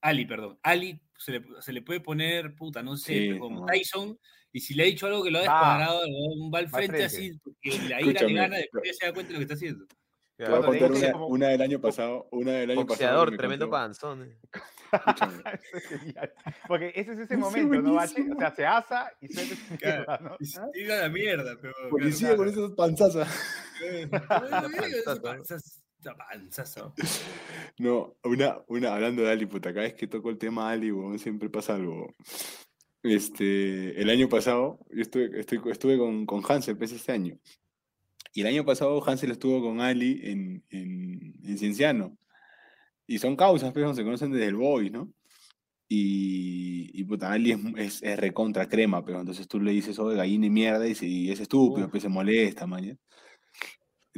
[0.00, 3.66] Ali, perdón, Ali se le, se le puede poner, puta, no sé, Sí, como no.
[3.66, 4.18] Tyson,
[4.52, 6.84] y si le ha dicho algo que lo ha descuadrado, huevón va al Va al
[6.86, 7.04] frente frente.
[7.04, 9.54] así, porque la ira le gana, después ya se da cuenta de lo que está
[9.54, 9.86] haciendo.
[10.36, 12.28] Te voy a contar una, como- una del año pasado.
[12.30, 12.86] Una del año pasado.
[12.86, 14.22] Boxeador, me tremendo contó- panzón.
[14.22, 14.38] eh.
[16.68, 18.24] Porque ese es ese momento, ¿no, Bache?
[18.34, 19.96] O sea, se asa y suelta Claro.
[20.06, 20.36] mierda, ¿no?
[20.38, 21.74] Y se tira la mierda, pero.
[21.90, 23.28] Policía con esas panzazas.
[26.16, 26.94] Panzazo.
[27.78, 31.18] No, una, una, hablando de Ali, puta, cada vez que toco el tema Ali, weón,
[31.18, 32.14] siempre pasa algo.
[33.02, 37.38] Este, el año pasado, yo estuve, estoy, estuve con, con Hansel, pues, este año.
[38.34, 42.16] Y el año pasado Hansel estuvo con Ali en, en, en Cienciano.
[43.06, 45.12] Y son causas, pues, se conocen desde el Boys, ¿no?
[45.88, 50.08] Y, y puta, Ali es, es, es recontra crema, pero entonces tú le dices, oh,
[50.08, 51.90] gallina y mierda, y, y es estúpido, Uf.
[51.90, 52.98] pues se molesta, mañana.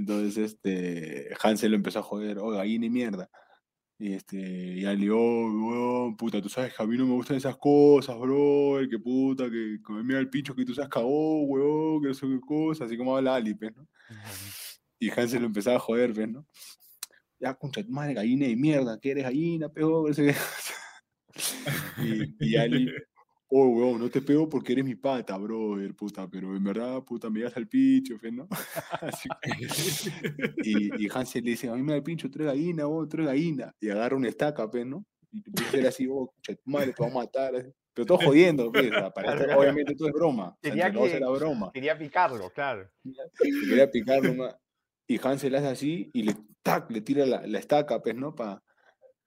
[0.00, 3.30] Entonces, este, Hansel lo empezó a joder, oh, gallina y mierda.
[3.98, 7.36] Y este, y Ali, oh, weón, puta, tú sabes que a mí no me gustan
[7.36, 11.42] esas cosas, bro, que puta, que, que me mira el pincho que tú seas cagó,
[11.42, 13.86] weón, que no sé qué cosa, así como habla Ali, pues, ¿no?
[14.98, 16.46] Y Hansel lo empezaba a joder, pues, ¿no?
[17.38, 19.82] Ya, concha, tu madre, gallina de mierda, que eres gallina, qué.
[22.02, 22.90] y, y Ali,
[23.50, 27.28] oh, weón, no te pego porque eres mi pata, brother, puta, pero en verdad, puta,
[27.28, 28.48] me das al pincho, ¿no?
[30.64, 33.26] Y, y Hansel le dice, a mí me da el pincho, tres gallinas, vos, tres
[33.26, 33.72] gallinas.
[33.80, 35.04] Y agarra una estaca, pues, ¿no?
[35.32, 37.54] Y ser así, oh, tu madre, te vamos a matar.
[37.56, 37.68] así.
[37.92, 40.48] Pero todo jodiendo, pues, o sea, para obviamente todo es broma.
[40.50, 41.70] O sea, Quería los dos que- era broma.
[41.72, 42.88] Quería picarlo, claro.
[43.04, 44.56] Y quería picar nomás.
[45.08, 48.34] Y Hansel hace así y le, tac, le tira la, la estaca, pues, ¿no?
[48.34, 48.62] Pa,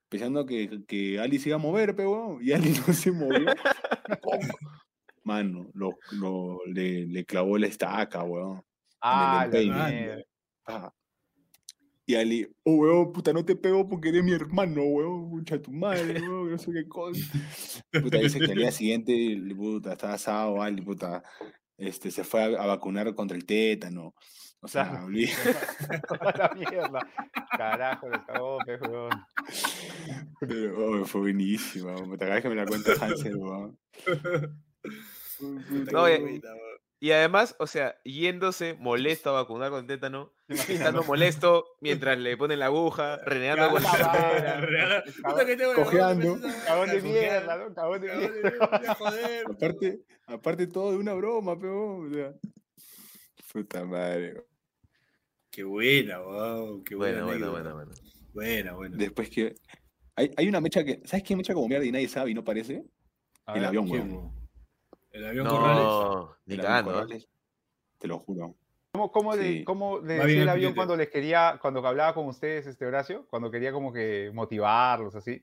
[0.08, 3.48] pensando que, que Ali se iba a mover, pero y Ali no se movió.
[5.24, 8.62] Mano, lo, lo- le, le clavó la estaca, weón.
[9.02, 10.24] Ah, la.
[10.66, 10.94] Ah.
[12.06, 15.72] Y Ali, oh, weón, puta, no te pego porque eres mi hermano, weón, mucha tu
[15.72, 17.22] madre, weón, no sé qué cosa.
[18.02, 21.24] Puta, dice que al día siguiente, puta, estaba asado, Ali, puta,
[21.78, 24.14] este, se fue a, a vacunar contra el tétano.
[24.64, 25.08] O sea, Claro.
[25.08, 25.30] olví-
[26.38, 27.00] la mierda.
[27.58, 29.12] Carajo, le cagó, pe, weón.
[30.40, 31.22] pero, oh, fue
[31.98, 33.78] puta, cada vez que me la cuenta Hansel, weón.
[35.92, 36.42] No, y,
[37.00, 41.08] y además, o sea, yéndose molesto a vacunar con tétano, ¿Te estando no?
[41.08, 44.68] molesto mientras le ponen la aguja, renegando con la Claro.
[44.68, 45.04] pera.
[45.24, 46.38] Puta que tengo la Cojeando.
[46.66, 47.74] Cagón de mierda, ¿no?
[47.74, 48.50] Cagón de mierda.
[48.70, 49.46] mierda, joder.
[49.52, 52.32] Aparte, aparte todo de una broma, pero, o sea,
[53.52, 54.42] puta madre.
[55.54, 57.24] Qué buena, wow, qué buena.
[57.24, 57.74] Bueno, bueno, anécdota.
[57.74, 57.92] bueno, bueno.
[58.34, 58.98] Buena, buena.
[58.98, 59.54] Después que,
[60.16, 62.44] hay, hay una mecha que, ¿sabes qué mecha como mierda y nadie sabe y no
[62.44, 62.84] parece?
[63.46, 64.50] A El ver, avión, ¿Quién, weón.
[65.12, 65.84] El avión Corrales.
[65.84, 66.90] No, ni El avión cagando.
[66.90, 66.94] ¿eh?
[66.94, 67.30] Corrales,
[68.00, 68.56] Te lo juro.
[68.94, 72.16] ¿Cómo, cómo, le, cómo le Va bien decía el avión cuando les quería, cuando hablaba
[72.16, 73.28] con ustedes, este Horacio?
[73.28, 75.40] Cuando quería como que motivarlos, así.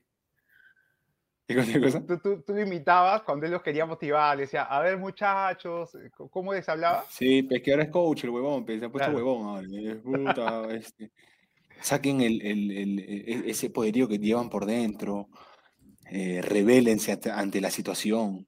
[1.55, 2.05] ¿Qué cosa?
[2.05, 5.95] Tú, tú, tú lo imitabas cuando él los quería motivar, le decía, a ver muchachos,
[5.95, 7.03] eh, ¿cómo les hablaba?
[7.09, 9.25] Sí, pues que ahora es coach el huevón, pues, se ha puesto Claro.
[9.25, 11.11] huevón puta, este,
[11.81, 15.27] saquen el, el- el- e- ese poderío que llevan por dentro,
[16.11, 18.47] eh, rebélense ante, ante la situación,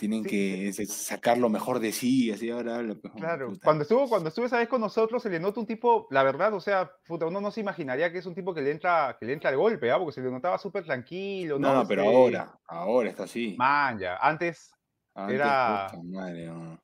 [0.00, 2.82] tienen Sí, que sacar lo mejor de sí, así ahora
[3.16, 3.64] Claro, puta.
[3.64, 6.52] cuando estuvo, cuando estuvo esa vez con nosotros, se le nota un tipo, la verdad,
[6.54, 9.26] o sea, puta, uno no se imaginaría que es un tipo que le entra, que
[9.26, 9.98] le entra al golpe, ¿ah?
[9.98, 11.74] Porque se le notaba súper tranquilo, No, ¿no?
[11.82, 13.54] no, pero Este, ahora, ahora está así.
[13.58, 14.72] Man, ya, antes,
[15.14, 16.80] Antes, era- puta madre, no.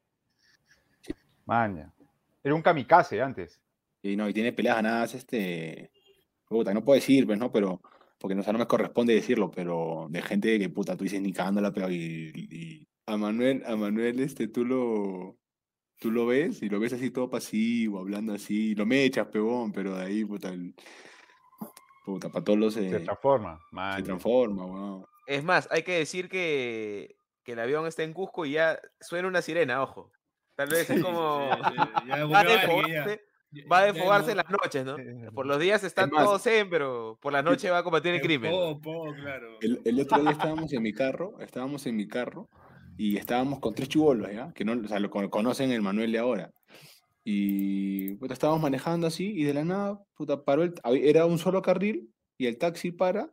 [1.46, 1.92] man, ya.
[2.44, 3.60] Era un kamikaze antes.
[4.02, 5.90] Y no, y tiene peleas ganadas, este.
[6.48, 7.50] Puta, no puedo decir, pues, ¿no?
[7.50, 7.80] Pero.
[8.18, 11.20] Porque no, o sea, no me corresponde decirlo, pero de gente que puta, tú dices
[11.20, 15.36] ni cagándola, pero y, y- a Manuel, a Manuel, este, tú lo.
[15.98, 19.96] Tú lo ves y lo ves así todo pasivo, hablando así, lo mechas, pegón, pero
[19.96, 20.74] de ahí, puta, el,
[22.04, 24.04] puta, para todos los se, Se transforma, se man.
[24.04, 25.06] transforma, weón.
[25.26, 29.26] Es más, hay que decir que, que el avión está en Cusco y ya suena
[29.26, 30.12] una sirena, ojo.
[30.54, 31.50] Tal vez es como.
[31.50, 31.74] Sí, sí,
[32.08, 33.20] ya Va a desfogarse,
[33.72, 34.98] va desfogarse no- en las noches, ¿no?
[34.98, 38.10] Eh, Por los días están más, todos zen, pero por la noche va a combatir
[38.10, 38.50] el en crimen.
[38.50, 39.56] po, po, claro.
[39.62, 42.50] El, el otro día estábamos en mi carro, estábamos en mi carro
[42.96, 44.52] y estábamos con tres chibolos, ¿ya?
[44.52, 46.52] Que no, o sea, lo cono- conocen el Manuel de ahora.
[47.24, 51.60] Y puta, estábamos manejando así y de la nada, puta, paró el, era un solo
[51.62, 53.32] carril y el taxi para,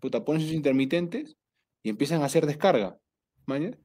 [0.00, 1.36] puta, pone sus intermitentes
[1.82, 2.98] y empiezan a hacer descarga.
[3.46, 3.76] ¿mañas?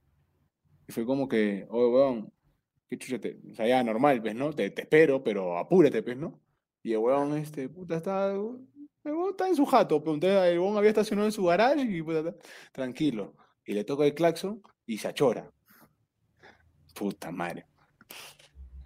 [0.88, 2.34] Y fue como que, oye, weón,
[2.89, 3.20] qué chucha
[3.52, 4.54] o sea, ya normal, pues, ¿no?
[4.54, 6.39] Te, te espero, pero apúrate, pues, ¿no?
[6.84, 8.38] Y el weón, este, puta, está, el
[9.04, 12.02] weón está en su jato, pues, entonces el weón había estacionado en su garage y,
[12.02, 12.36] puta, está
[12.72, 13.36] tranquilo.
[13.66, 15.52] Y le toca el claxon y se achora.
[16.96, 17.68] Puta madre.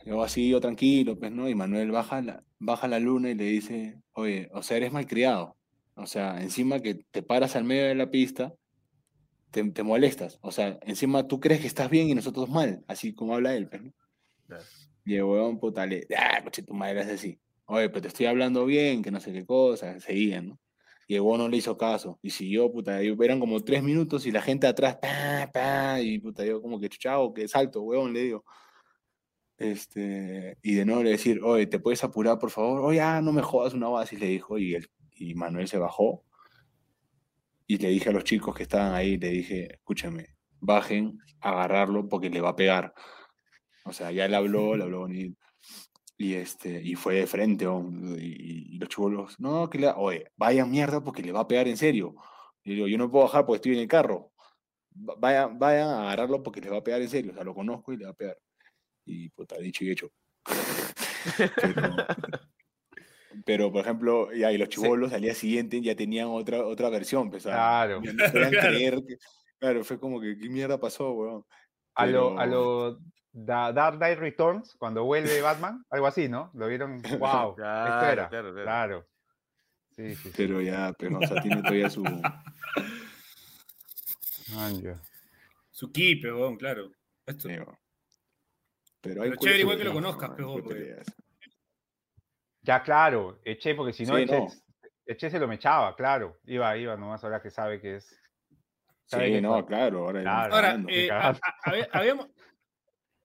[0.05, 1.47] Yo así, yo tranquilo, pues, ¿no?
[1.47, 5.55] Y Manuel baja la, baja la luna y le dice, oye, o sea, eres malcriado.
[5.95, 8.53] O sea, encima que te paras al medio de la pista,
[9.51, 10.39] te, te molestas.
[10.41, 13.69] O sea, encima tú crees que estás bien y nosotros mal, así como habla él,
[13.69, 13.93] pues, ¿no?
[14.47, 14.63] Claro.
[15.05, 17.39] Y el huevón, puta, le, ah, coche, tu madre es así.
[17.65, 20.59] Oye, pero te estoy hablando bien, que no sé qué cosa, seguían, ¿no?
[21.11, 22.17] Y el no le hizo caso.
[22.21, 26.19] Y siguió, puta, y eran como tres minutos y la gente atrás, pa, pa, y
[26.19, 28.45] puta, yo como que chao, que salto, huevón, le digo.
[29.57, 32.79] Este, y de nuevo le decir, oye, ¿te puedes apurar, por favor?
[32.85, 36.23] Oye, ah, no me jodas una base, le dijo, y, él, y Manuel se bajó.
[37.67, 42.29] Y le dije a los chicos que estaban ahí, le dije, escúchame, bajen agarrarlo porque
[42.29, 42.93] le va a pegar.
[43.83, 45.41] O sea, ya le habló, le habló bonito.
[46.21, 50.31] Y, este, y fue de frente, hom, y, y los chubolos, no, que le, oye,
[50.37, 52.13] vaya mierda porque le va a pegar en serio.
[52.63, 54.31] Y digo, yo no puedo bajar porque estoy en el carro.
[54.95, 57.31] Va- Vayan, vayan a agarrarlo porque le va a pegar en serio.
[57.31, 58.37] O sea, lo conozco y le va a pegar.
[59.03, 60.11] Y puta, dicho y hecho.
[61.55, 61.95] pero,
[63.45, 67.31] pero, por ejemplo, ya, y los chibolos al día siguiente ya tenían otra, otra versión.
[67.31, 67.99] Pues, Claro.
[67.99, 68.49] no Claro.
[68.59, 69.17] creer que-
[69.57, 71.43] claro, fue como que, ¿qué mierda pasó, weón?
[71.95, 72.99] A lo, a lo
[73.33, 76.51] Da- Dark Knight Returns, cuando vuelve Batman, algo así, ¿no?
[76.53, 78.29] Lo vieron, wow, esto Claro, era.
[78.29, 78.63] claro, claro.
[78.63, 79.07] Claro.
[79.95, 80.33] Sí, sí, sí.
[80.37, 82.03] Pero ya, pero, o sea, tiene todavía su.
[84.55, 85.01] Man.
[85.69, 86.91] Su kipe, weón, claro.
[87.25, 87.77] Esto- weón.
[89.01, 90.35] Pero, hay Pero chévere igual que lo conozcas, ¿no?
[90.35, 91.07] pe, Hay weón, porque- culturas.
[92.63, 94.47] Ya, claro, eché, porque si no, Sí, eché, no.
[95.07, 96.39] eché se lo mechaba, claro.
[96.45, 98.15] Iba, iba, nomás ahora que sabe que es.
[99.07, 100.05] sabe Sí, que no, claro.
[100.05, 100.55] Ahora, Claro.
[100.55, 102.27] Ahora, eh, a- a- había- habíamos,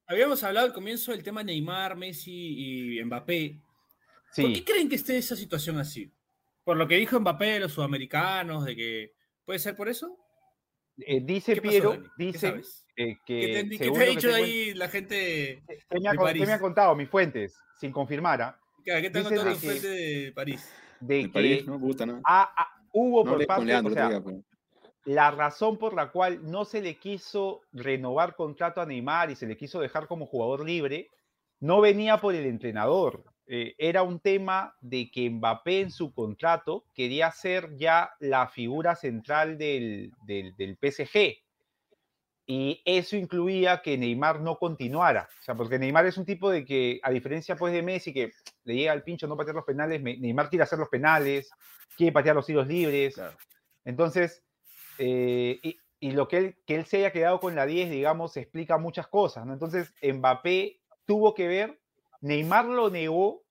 [0.07, 3.59] habíamos hablado al comienzo del tema Neymar, Messi y Mbappé.
[4.37, 6.11] ¿Por qué creen que esté esa situación así?
[6.65, 9.13] Por lo que dijo Mbappé de los sudamericanos, de que.
[9.45, 10.17] ¿Puede ser por eso?
[10.99, 12.61] eh, dice ¿Qué pasó, Piero, dice
[12.97, 13.41] eh, que.
[13.41, 15.63] ¿Qué te, qué te según ha lo que dicho en- ahí la gente?
[15.89, 16.13] ¿Qué me, ha,
[16.47, 18.59] me contado mis fuentes, sin confirmar, ¿ah?
[18.85, 20.69] ¿Qué te han contado de tu que- fuente de París?
[21.01, 22.21] de De que París, no gusta nada.
[22.25, 24.43] ha- ha- hubo No por parte, Leandro o sea, pero-
[25.07, 29.47] la razón por la cual no se le quiso renovar contrato a Neymar y se
[29.47, 31.11] le quiso dejar como jugador libre,
[31.61, 33.25] no venía por el entrenador.
[33.47, 38.97] Eh, era un tema de que Mbappé en su contrato quería ser ya la figura
[38.97, 41.37] central del, del, del PSG.
[42.49, 45.29] Y eso incluía que Neymar no continuara.
[45.41, 48.33] O sea, porque Neymar es un tipo de que, a diferencia pues de Messi, que
[48.65, 51.51] le llega al pincho no patear los penales, Neymar quiere hacer los penales,
[51.97, 53.15] quiere patear los tiros libres.
[53.15, 53.37] Claro.
[53.85, 54.43] Entonces,
[54.99, 55.59] eh,
[56.01, 59.09] y, lo que él, que él se haya quedado con la 10, digamos, explica muchas
[59.09, 59.53] cosas, ¿no?
[59.53, 61.81] Entonces, Mbappé tuvo que ver,
[62.21, 63.45] Neymar lo negó,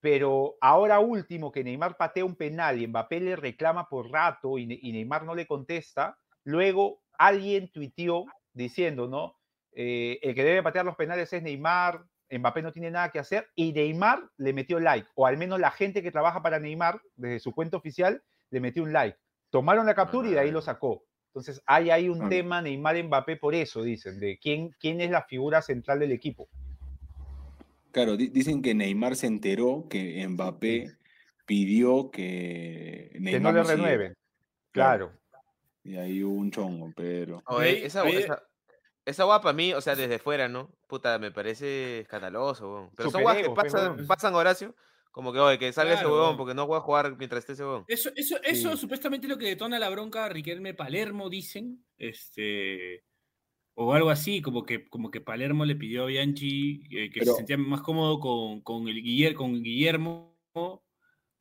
[0.00, 4.66] pero ahora último que Neymar patea un penal y Mbappé le reclama por rato y
[4.66, 9.36] Neymar no le contesta, luego alguien tuiteó diciendo, ¿no?
[9.72, 13.48] Eh, el que debe patear los penales es Neymar, Mbappé no tiene nada que hacer
[13.54, 17.40] y Neymar le metió like, o al menos la gente que trabaja para Neymar, desde
[17.40, 19.18] su cuenta oficial, le metió un like.
[19.54, 21.04] Tomaron la captura y de ahí lo sacó.
[21.28, 25.62] Entonces hay ahí un tema Neymar-Mbappé por eso, dicen, de quién, quién es la figura
[25.62, 26.48] central del equipo.
[27.92, 30.90] Claro, di- dicen que Neymar se enteró que Mbappé
[31.46, 33.82] pidió que Que no Neymar le no siguiera.
[33.90, 34.16] renueven.
[34.72, 35.12] Claro.
[35.84, 37.40] Y ahí hubo un chongo, pero.
[37.46, 38.42] Oye, esa, ahí- esa,
[39.04, 40.68] esa guapa a mí, o sea, desde fuera, ¿no?
[40.88, 42.90] Puta, me parece escandaloso.
[42.96, 43.50] Pero son guas que
[44.08, 44.74] pasan Horacio,
[45.14, 46.36] como que, oye, que salga ese Claro, huevón weón.
[46.38, 47.84] porque no voy a jugar mientras esté ese huevón.
[47.86, 48.78] Eso, eso, eso Sí.
[48.78, 51.84] supuestamente lo que detona la bronca a Riquelme Palermo, dicen.
[51.96, 53.04] Este.
[53.76, 57.26] O algo así, como que, como que Palermo le pidió a Bianchi eh, que Pero-
[57.32, 60.36] se sentía más cómodo con, con, el Guiller, con Guillermo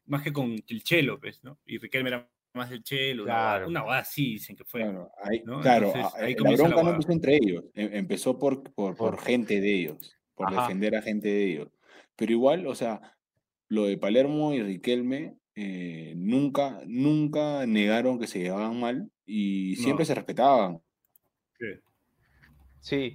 [0.05, 1.59] más que con el Chelo, pues, ¿no?
[1.65, 3.67] Y Riquelme era más del Chelo, una Claro.
[3.69, 4.81] una boda así dicen que fue.
[4.81, 5.61] Claro, ahí, ¿no?
[5.61, 8.95] claro, Entonces, ahí la comienza la bronca no empezó entre ellos, em- empezó por, por,
[8.95, 10.61] por Por- gente de ellos, por Ajá.
[10.63, 11.67] defender a gente de ellos.
[12.15, 13.01] Pero igual, o sea,
[13.73, 20.03] lo de Palermo y Riquelme eh, nunca, nunca negaron que se llevaban mal y siempre
[20.03, 20.07] No.
[20.07, 20.81] se respetaban.
[22.79, 22.95] Sí.
[23.07, 23.13] y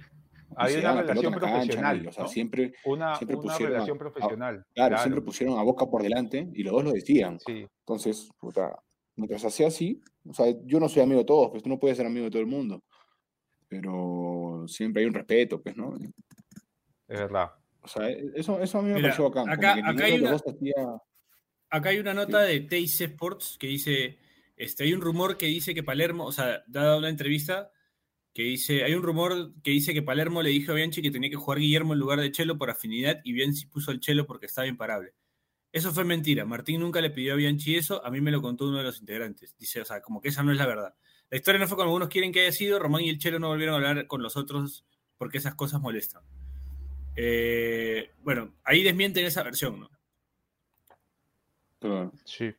[0.57, 2.03] Hay una relación cancha, profesional.
[2.03, 4.65] y, o sea, siempre, Una, siempre una pusieron a- relación a- profesional.
[4.73, 7.39] claro, siempre pusieron a Boca por delante y los dos lo decían.
[7.39, 7.67] Sí.
[7.81, 8.79] Entonces, puta,
[9.15, 11.97] mientras hacía así, o sea, yo no soy amigo de todos, pues tú no puedes
[11.97, 12.83] ser amigo de todo el mundo.
[13.67, 15.93] Pero siempre hay un respeto, pues, ¿no?
[17.07, 17.51] Es verdad.
[17.81, 19.49] O sea, e, eso, eso a mí me Mira, pareció bacán.
[19.49, 20.73] acá- acá hay una- dos hacía-
[21.71, 24.17] Acá hay una nota de TIC Sports que dice,
[24.57, 27.71] este, hay un rumor que dice que Palermo, o sea, dada una entrevista
[28.33, 31.29] que dice, hay un rumor que dice que Palermo le dijo a Bianchi que tenía
[31.29, 34.47] que jugar Guillermo en lugar de Chelo por afinidad y Bianchi puso el Chelo porque
[34.47, 35.13] estaba imparable.
[35.71, 36.43] Eso fue mentira.
[36.45, 38.99] Martín nunca le pidió a Bianchi eso, a mí me lo contó uno de los
[38.99, 39.55] integrantes.
[39.57, 40.95] Dice, o sea, como que esa no es la verdad.
[41.29, 43.49] La historia no fue como algunos quieren que haya sido, Román y el Chelo no
[43.49, 44.85] volvieron a hablar con los otros
[45.17, 46.23] porque esas cosas molestan.
[47.15, 49.89] Eh, bueno, ahí desmienten esa versión, ¿no?
[51.79, 52.53] Pero, Sí.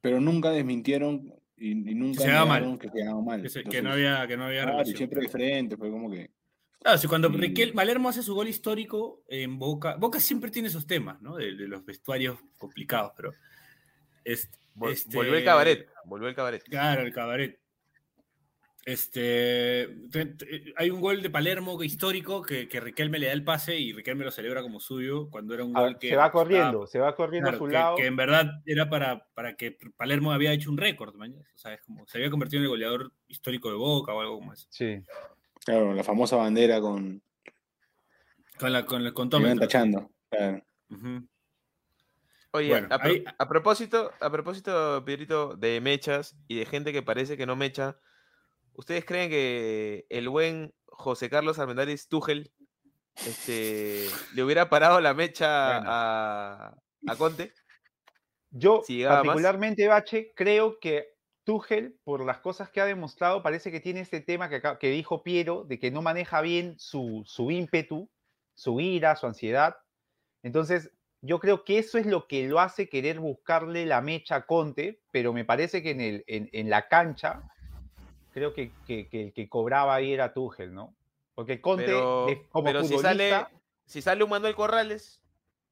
[0.00, 2.78] pero nunca desmintieron y, y nunca se mal.
[2.78, 3.42] que se mal.
[3.42, 5.90] Que, se- que Entonces, no había, que no había claro, y siempre de frente, fue
[5.90, 6.30] como que.
[6.80, 7.34] Claro, si cuando Mm.
[7.36, 11.36] Riquel, Palermo hace su gol histórico en Boca, Boca siempre tiene esos temas, ¿no?
[11.36, 13.34] De, de los vestuarios complicados, pero.
[14.24, 15.88] Este, Vol- este- Volvió el cabaret.
[16.06, 16.62] Volvió el cabaret.
[16.64, 17.60] Claro, el cabaret.
[18.86, 23.32] Este, te- te- hay un gol de Palermo que- histórico que, que Riquelme le da
[23.32, 26.08] el pase y Riquelme lo celebra como suyo cuando era un A gol ver, que
[26.08, 27.96] se va estaba- corriendo, se va corriendo claro, a su que, lado.
[27.96, 31.44] que en verdad era para, para que Palermo había hecho un récord, mañana.
[31.54, 34.38] O sea, es como se había convertido en el goleador histórico de Boca o algo
[34.38, 34.66] como eso.
[34.70, 35.02] Sí.
[35.64, 37.22] Claro, la famosa bandera con.
[38.58, 39.60] Con la con iban contómetro.
[39.60, 40.10] tachando.
[40.30, 40.62] Claro.
[40.90, 41.26] Ujú.
[42.52, 46.92] Oye, Bueno, a, pro- ahí- a propósito, a propósito, Pedrito, de mechas y de gente
[46.92, 47.96] que parece que no mecha,
[48.74, 52.52] ¿ustedes creen que el buen José Carlos Armendáriz Tuchel
[53.26, 55.90] este, le hubiera parado la mecha Bueno.
[55.92, 56.74] a,
[57.06, 57.52] a Conte?
[58.50, 59.22] Yo, Si más.
[59.22, 61.08] particularmente, Bache, creo que
[61.44, 65.22] Tuchel, por las cosas que ha demostrado, parece que tiene este tema que, que dijo
[65.22, 68.10] Piero, de que no maneja bien su, su ímpetu,
[68.54, 69.76] su ira, su ansiedad.
[70.42, 70.90] Entonces,
[71.22, 75.02] yo creo que eso es lo que lo hace querer buscarle la mecha a Conte,
[75.12, 77.42] pero me parece que en, el, en, en la cancha,
[78.32, 80.94] creo que, que, que el que cobraba ahí era Tuchel, ¿no?
[81.34, 85.22] Porque Conte, Pero, de- como pero si, futbolista, sale, si sale un Manuel Corrales,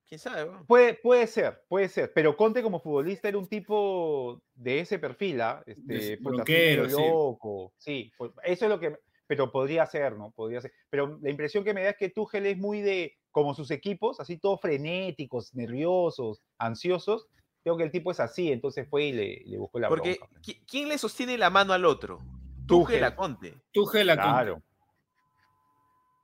[0.06, 0.50] quién sabe.
[0.66, 5.40] Puede, puede ser, puede ser, pero Conte como futbolista era un tipo de ese perfil,
[5.40, 5.62] ¿ah?
[5.66, 6.92] Este, medio sí.
[6.92, 8.96] loco, sí, pues, eso es lo que,
[9.26, 10.30] pero podría ser, ¿no?
[10.30, 13.54] Podría ser, pero la impresión que me da es que Tuchel es muy de, como
[13.54, 17.28] sus equipos, así todos frenéticos, nerviosos, ansiosos,
[17.62, 20.40] creo que el tipo es así, entonces fue y le, le buscó la Porque, bronca.
[20.42, 22.20] ¿qui- ¿quién le sostiene la mano al otro?
[22.68, 23.04] Tuchel.
[23.04, 23.54] A Conte.
[23.72, 24.28] Tuchel a Conte.
[24.30, 24.62] Claro.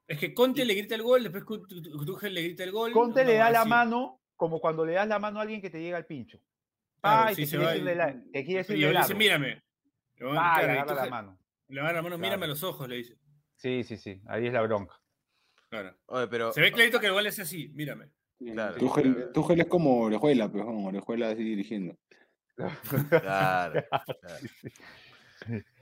[0.07, 1.45] Es que Conte le grita el gol, después
[2.07, 2.93] Tuchel le grita el gol.
[2.93, 3.69] Conte no, le da la así.
[3.71, 6.39] mano como cuando le das la mano a alguien que te llega al pincho.
[7.01, 8.99] Claro, Ay, sí, te se quiere va decirle y- la- te quiere Y decirle le
[8.99, 9.63] dice, mírame.
[10.17, 11.39] Le va- Ah, claro, le la mano.
[11.69, 13.17] Le agarra la mano, mírame a los ojos, le dice.
[13.57, 15.01] Sí, sí, sí, ahí es la bronca.
[15.71, 15.97] Claro.
[16.07, 18.11] Oye, pero, Se ve clarito que el gol es así, mírame.
[18.39, 19.33] Claro, Tuchel.
[19.33, 21.97] Tuchel es como Orejuela, pues, como Orejuela así dirigiendo.
[22.57, 22.75] Claro,
[23.11, 23.85] claro.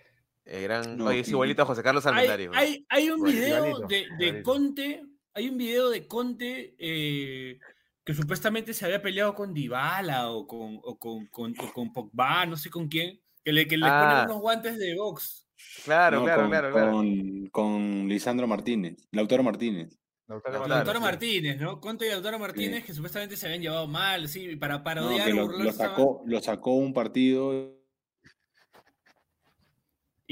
[0.45, 4.43] No, oye, es igualito a José Carlos Hay, un video igualito, de, de igualito.
[4.43, 5.03] Conte,
[5.35, 7.59] hay un video de Conte eh,
[8.05, 12.45] que supuestamente se había peleado con Dybala o con, o con, con, o con Pogba,
[12.47, 14.01] no sé con quién, que le, que le Ah.
[14.25, 15.49] ponen unos guantes de box.
[15.85, 16.91] Claro, No, claro, con, claro, claro.
[16.93, 19.97] Con, con Lisandro Martínez, Lautaro Martínez.
[20.27, 21.05] Lautaro Lautaro sí.
[21.05, 21.79] Martínez, ¿no?
[21.81, 25.33] Conte y Lautaro Martínez que supuestamente se habían llevado mal, sí, para No, parodiar que
[25.35, 27.81] o lo, lo sacó, lo sacó un partido.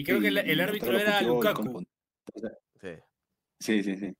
[0.01, 1.85] Y creo que el, árbitro era Lukaku,
[2.81, 3.83] Sí.
[3.83, 4.17] Sí, sí.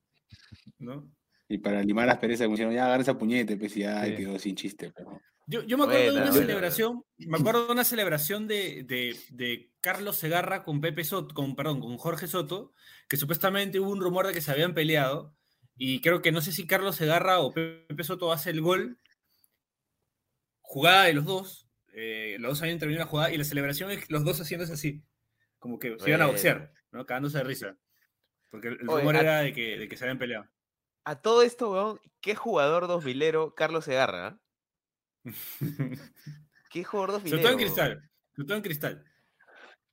[0.77, 1.11] ¿no?
[1.49, 4.15] Y para limar las perezas, como dijeron, ya agarra esa puñete, pues y ya Sí.
[4.15, 4.91] quedó sin chiste.
[4.95, 5.19] Pero...
[5.47, 9.17] Yo, yo me acuerdo de una buena, celebración, me acuerdo de una celebración de, de-
[9.31, 12.73] de Carlos Segarra con Pepe Soto, con, perdón, con Jorge Soto,
[13.09, 15.35] que supuestamente hubo un rumor de que se habían peleado,
[15.75, 18.99] y creo que no sé si Carlos Segarra o Pepe Soto hace el gol,
[20.61, 24.09] jugada de los dos, eh, los dos habían terminado la jugada, y la celebración es
[24.09, 25.01] los dos haciéndose así,
[25.61, 27.05] como que se iban a boxear, ¿no?
[27.05, 27.77] Cagándose de risa.
[28.49, 30.45] Porque el el Oye, rumor a- era de que, de que se habían peleado.
[31.05, 34.39] A todo esto, weón, qué jugador dos milero Carlos Segarra.
[36.71, 37.43] Qué jugador dos Sobre milero.
[37.43, 39.05] todo en cristal, sobre todo en cristal.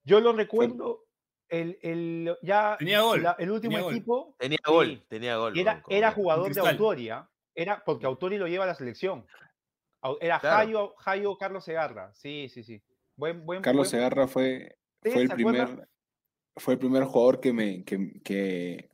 [0.05, 1.05] Yo lo recuerdo,
[1.49, 3.95] el, el, ya Tenía gol, la- el último tenía gol.
[3.95, 5.59] equipo Tenía sí, gol, tenía gol.
[5.59, 6.73] era, era jugador de Cristal.
[6.75, 7.29] Autori, ¿ah?
[7.55, 9.27] era porque Autori lo lleva a la selección.
[10.21, 10.57] Era Claro.
[10.57, 12.81] Jairo, Jairo Carlos Segarra, sí, sí, sí.
[13.16, 15.11] Buen, buen, Carlos buen- Segarra fue, ¿Sí?
[15.11, 15.88] fue el primer
[16.57, 18.90] fue el primer jugador que me que, que-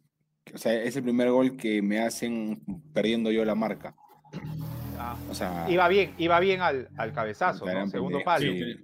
[0.55, 3.97] o sea, es el primer gol que me hacen perdiendo yo la marca.
[4.99, 7.87] Ah, O sea, iba bien, iba bien al, al cabezazo, ¿no?
[7.89, 8.53] Segundo palo.
[8.53, 8.77] sí.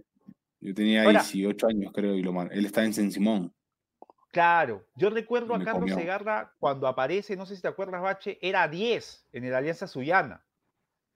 [0.63, 3.55] Yo tenía Ahora- 18 años, creo, y lo mar- él estaba en San Simón.
[4.33, 5.97] Claro, yo recuerdo a Carlos comió.
[5.97, 10.45] Segarra cuando aparece, no sé si te acuerdas, Bache, era 10 en el Alianza Suyana.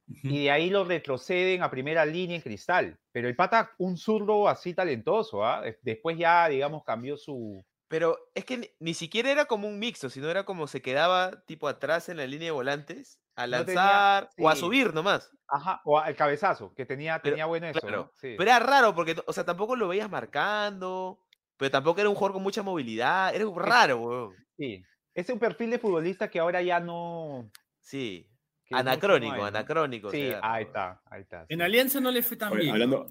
[0.07, 2.98] Y de ahí lo retroceden a primera línea en cristal.
[3.12, 5.42] Pero el pata, un zurdo así talentoso.
[5.62, 9.78] Des- Después ya, digamos, cambió su, Pero es que ni, ni siquiera era como un
[9.78, 13.64] mixto, sino era como se quedaba tipo atrás en la línea de volantes a No
[13.64, 14.61] tenía- lanzar o a sí.
[14.61, 15.30] subir nomás.
[15.48, 17.96] Ajá, o el cabezazo, que tenía, Pero- tenía bueno eso, Claro.
[17.96, 18.12] ¿no?
[18.14, 18.34] Sí.
[18.36, 21.20] Pero era raro porque, o sea, tampoco lo veías marcando,
[21.57, 23.34] pero tampoco era un jugador con mucha movilidad.
[23.34, 24.34] Era raro, weón.
[24.59, 24.82] Sí.
[25.14, 27.50] Es un perfil de futbolista que ahora ya no.
[27.80, 28.28] Sí.
[28.71, 30.11] Anacrónico, anacrónico.
[30.11, 31.47] Sí, claro, ahí está, ahí está.
[31.49, 31.62] En.
[31.62, 32.73] Alianza no le fue tan Oye, bien.
[32.73, 33.07] hablando,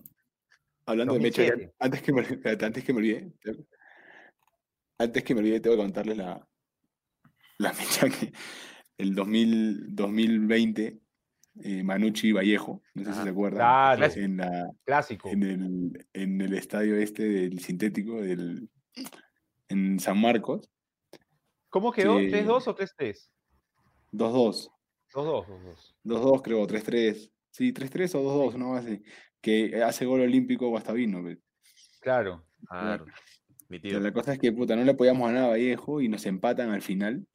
[0.86, 1.76] hablando de Mecha, 2007.
[1.80, 2.22] antes que, me,
[2.66, 3.66] antes que me olvide, te-
[4.97, 6.47] antes que me olvide, tengo que contarles la,
[7.60, 8.32] la mecha que
[8.97, 10.99] el 2000, 2020,
[11.62, 15.30] eh, Manucci y Vallejo, no sé si se acuerdan, Claro, en, la, clásico.
[15.30, 18.70] en, el, en el estadio este del sintético del,
[19.70, 20.70] en San Marcos,
[21.70, 22.18] ¿Cómo quedó?
[22.18, 23.30] que- ¿3-2 o 3-3?
[24.12, 24.70] 2-2.
[25.14, 25.95] 2-2, 2-2.
[26.03, 27.32] 2-2 creo, 3-3.
[27.51, 29.01] Sí, 3-3 o 2-2, una más así.
[29.41, 31.24] Que hace gol olímpico Guastavino.
[31.24, 31.39] pe.
[32.01, 32.45] Claro.
[32.68, 33.05] Claro.
[33.70, 33.99] Mi Pero tío.
[34.01, 36.82] la cosa es que, puta, no le podíamos ganar a Vallejo y nos empatan al
[36.82, 37.26] final.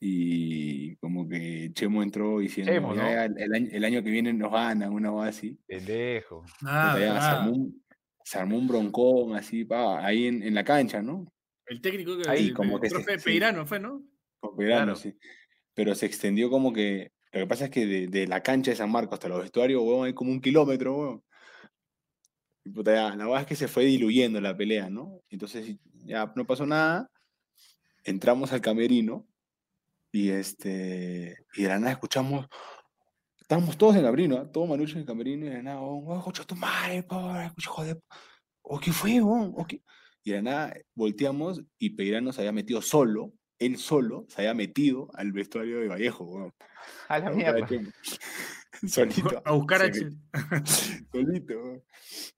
[0.00, 3.08] Y como que Chemo entró diciendo, Chemo, "Ya, ¿no?
[3.08, 5.56] ya, el, año, el año que viene nos ganan, una cosa así.
[5.66, 6.44] Pendejo.
[6.64, 7.84] Ah, se, armó un,
[8.24, 11.32] se armó un broncón así, pa, ahí en, en la cancha, ¿no?
[11.66, 13.24] El técnico que Ahí el, como el que se- profe sí.
[13.26, 14.02] Peirano fue, ¿no?
[14.40, 14.96] Con Peirano, Claro.
[14.96, 15.14] sí.
[15.74, 17.12] Pero se extendió como que.
[17.32, 19.82] Lo que pasa es que de, de la cancha de San Marcos hasta los vestuarios,
[19.82, 21.24] huevón, hay como un kilómetro, huevón.
[22.64, 25.20] Y puta, ya, la verdad es que se fue diluyendo la pelea, ¿no?
[25.30, 27.10] Entonces ya no pasó nada.
[28.04, 29.26] Entramos al camerino
[30.12, 31.36] y este.
[31.54, 32.46] Y de la nada escuchamos.
[33.40, 34.50] Estábamos todos en camerino, ¿ah?
[34.50, 37.50] todo Manucho en el camerino y de la nada, oh, oh, escucha tu madre, pobre,
[37.58, 38.00] hijo de.
[38.62, 39.52] ¿O qué fue, huevón?
[39.56, 39.82] ¿O qué?
[40.24, 43.32] Y de la nada volteamos y Peirano se había metido solo,
[43.66, 46.52] él solo, se había metido al vestuario de Vallejo, weón.
[47.08, 47.66] A la mierda.
[48.88, 49.40] Solito.
[49.44, 50.10] A buscar a se Ch-
[50.50, 50.66] me-
[51.12, 51.82] Solito, weón.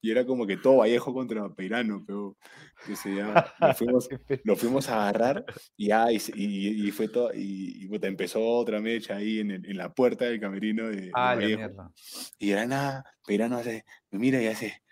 [0.02, 2.36] Y era como que todo Vallejo contra Peirano, pero
[2.84, 4.08] que se ya, lo fuimos,
[4.44, 5.44] lo fuimos a agarrar
[5.76, 9.52] y ya, y, y- y fue todo, y, y, puta, empezó otra mecha ahí en,
[9.52, 11.56] el- en la puerta del camerino de, de A la Vallejo.
[11.58, 11.90] mierda.
[12.38, 14.82] Y de la nada, Peirano hace, me mira y hace,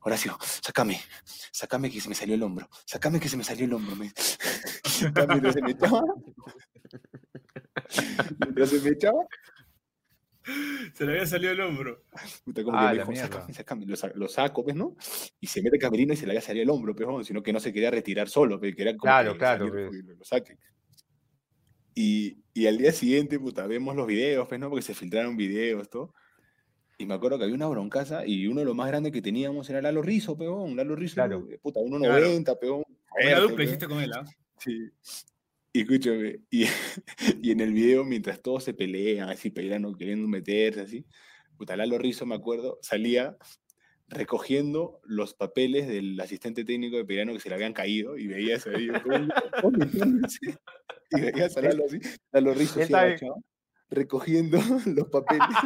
[0.00, 0.98] Horacio, sácame,
[1.52, 3.94] sácame que se me salió el hombro, sácame que se me salió el hombro.
[3.96, 4.10] Me...
[5.28, 6.02] Mientras se me echaba,
[8.38, 9.20] mientras se me echaba,
[10.94, 12.04] Se le había salido el hombro.
[12.44, 13.28] puta, como Ah, que me dijo, mierda.
[13.28, 14.96] sácame, sácame, lo, sa- lo saco, pues, ¿no?
[15.40, 17.52] Y se mete el camerino y se le había salido el hombro, pues, sino que
[17.52, 20.14] no se quería retirar solo, pues, quería como Claro, que claro, salir, y lo.
[21.94, 24.70] Y, y al día siguiente, puta, vemos los videos, pues, ¿no?
[24.70, 26.14] Porque se filtraron videos, todo.
[26.96, 29.68] Y me acuerdo que había una broncaza y uno de los más grandes que teníamos
[29.70, 30.76] era Lalo Rizo, peón.
[30.76, 31.46] Lalo Rizo, Claro.
[31.62, 32.82] puta, 1.90, peón.
[33.24, 34.24] Una dupla hiciste con él, ¿ah?
[34.60, 34.90] Sí.
[35.72, 36.64] Y escúchame, y,
[37.42, 41.04] y en el video, mientras todos se pelean, así, Peirano queriendo meterse, así,
[41.56, 43.36] puta, Lalo Rizo, me acuerdo, salía
[44.08, 48.26] recogiendo los papeles del asistente técnico de Peirano que se le habían caído y
[48.70, 49.28] ahí, todo-
[49.60, 50.38] todo metiéndose,
[51.10, 51.98] y veías a Lalo así,
[52.32, 53.44] Lalo agachado,
[53.90, 55.56] recogiendo los papeles.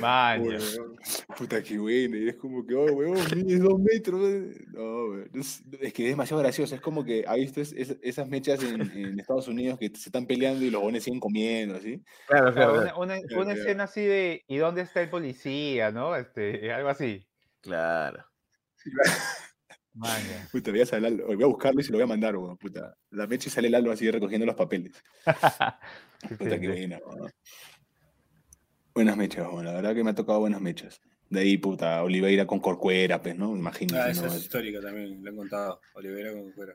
[0.00, 0.96] Weón,
[1.36, 4.20] Puta que bueno, y es como que, oh, weón, mides dos metros.
[4.28, 4.64] eh".
[4.68, 6.74] No, weón, es, es que es demasiado gracioso.
[6.74, 10.08] Es como que, ¿ha visto es- es- esas mechas en, en Estados Unidos que se
[10.08, 12.02] están peleando y los bones siguen comiendo, así?
[12.26, 12.98] Claro, Claro, claro.
[13.00, 13.60] una, una- Claro, una claro.
[13.60, 15.90] escena así de ¿y dónde está el policía?
[15.90, 16.14] ¿no?
[16.16, 17.26] Este, algo así.
[17.60, 18.24] Claro.
[19.94, 20.46] Maña.
[20.52, 22.94] Puta, voy a, voy a buscarlo y se lo voy a mandar, weón, puta.
[23.10, 24.92] La mecha y sale Lalo así recogiendo los papeles.
[26.38, 27.30] Puta que buena, weón.
[28.96, 29.64] Buenas mechas, weón.
[29.66, 31.00] La verdad que me ha tocado buenas mechas.
[31.28, 33.54] De ahí, puta, Oliveira con Corcuera, pues, ¿no?
[33.56, 33.98] Imagínate.
[34.00, 34.10] Ah, ¿no?
[34.12, 35.80] esa es histórica también, lo han contado.
[35.94, 36.74] Oliveira con fuera.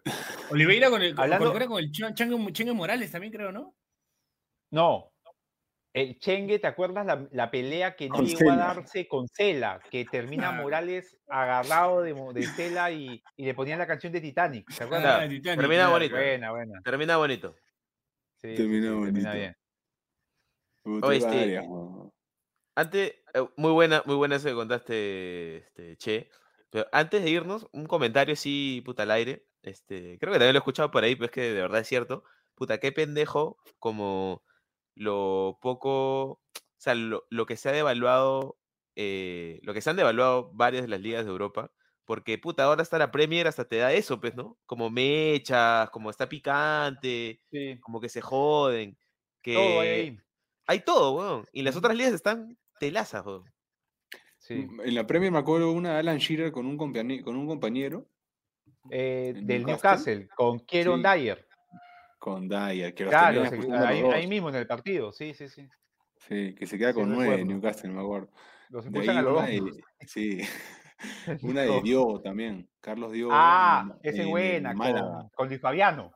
[0.52, 3.76] Oliveira con el Hablando- Corcuera con el Chan- Chango, Chengue Morales también, creo, ¿no?
[4.72, 5.12] No.
[5.94, 8.54] El Chengue, ¿te acuerdas la, la pelea que no llegó Cela.
[8.54, 9.82] a darse con Cela?
[9.90, 10.52] Que termina.
[10.52, 14.68] Morales agarrado de, de Cela y, y le ponían la canción de Titanic.
[14.78, 15.22] ¿Te acuerdas?
[15.22, 15.92] Ah, Titanic, termina claro.
[15.92, 16.16] bonito.
[16.16, 16.82] Buena, buena.
[16.82, 17.56] Termina bonito.
[18.42, 19.32] Sí, Termina sí, bonito.
[19.34, 19.56] bien.
[20.84, 21.62] Puta, Oye, este.
[22.78, 26.30] Antes, eh, muy buena, muy buena eso que contaste, este, Che.
[26.70, 29.46] Pero antes de irnos, un comentario así, puta, al aire.
[29.62, 31.88] Este, creo que también lo he escuchado por ahí, pero es que de verdad es
[31.88, 32.24] cierto.
[32.56, 34.44] Puta, qué pendejo como
[34.96, 36.42] lo poco, o
[36.78, 38.58] sea, lo, lo que se ha devaluado,
[38.96, 41.72] eh, lo que se han devaluado varias de las ligas de Europa.
[42.06, 44.58] Porque, puta, ahora está la Premier, hasta te da eso, pues, ¿no?
[44.66, 48.98] Como mechas, como está picante, Sí, como que se joden.
[49.42, 50.22] Que todo hay ahí.
[50.68, 51.46] Hay todo, weón.
[51.52, 53.44] Y las otras ligas están telazas, weón.
[54.38, 54.68] Sí.
[54.84, 58.08] En la Premier me acuerdo una de Alan Shearer con un, compañe- con un compañero,
[58.90, 60.16] Eh, del Newcastle.
[60.16, 61.08] Newcastle, con Kieron Sí.
[61.08, 61.48] Dyer.
[62.18, 65.68] con Dyer, que Claro, se- ahí, ahí mismo en el partido, sí, sí, sí.
[66.18, 67.52] Sí, que se queda Sí, con nueve recuerdo.
[67.54, 68.30] Newcastle, me acuerdo.
[68.70, 69.50] Los De ahí a los dos.
[69.50, 70.40] una sí.
[71.42, 72.70] Una de Diogo también.
[72.80, 73.32] Carlos Diogo.
[73.34, 76.14] Ah, en- esa en- es buena, en con, con Luis Fabiano.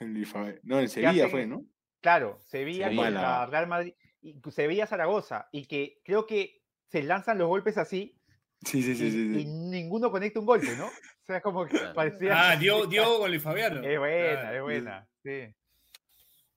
[0.64, 1.64] No, en Sevilla hacen- fue, ¿no?
[2.04, 2.96] Claro, Sevilla Sí.
[2.96, 3.46] contra.
[3.46, 8.14] Real Madrid, y Sevilla Zaragoza, y que creo que se lanzan los golpes así
[8.62, 9.40] Sí, sí, y, sí, sí.
[9.40, 10.86] y ninguno conecta un golpe, ¿no?
[10.86, 12.50] O sea, como que parecía...
[12.50, 13.82] Ah, Diogo, Diogo con Luis Fabiano.
[13.82, 14.56] Es buena, Claro.
[14.56, 15.54] es buena, sí.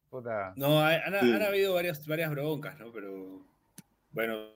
[0.09, 0.53] Puta.
[0.57, 1.31] No, han, Sí.
[1.33, 2.91] han habido varias, varias broncas, ¿no?
[2.91, 3.45] Pero
[4.11, 4.49] bueno,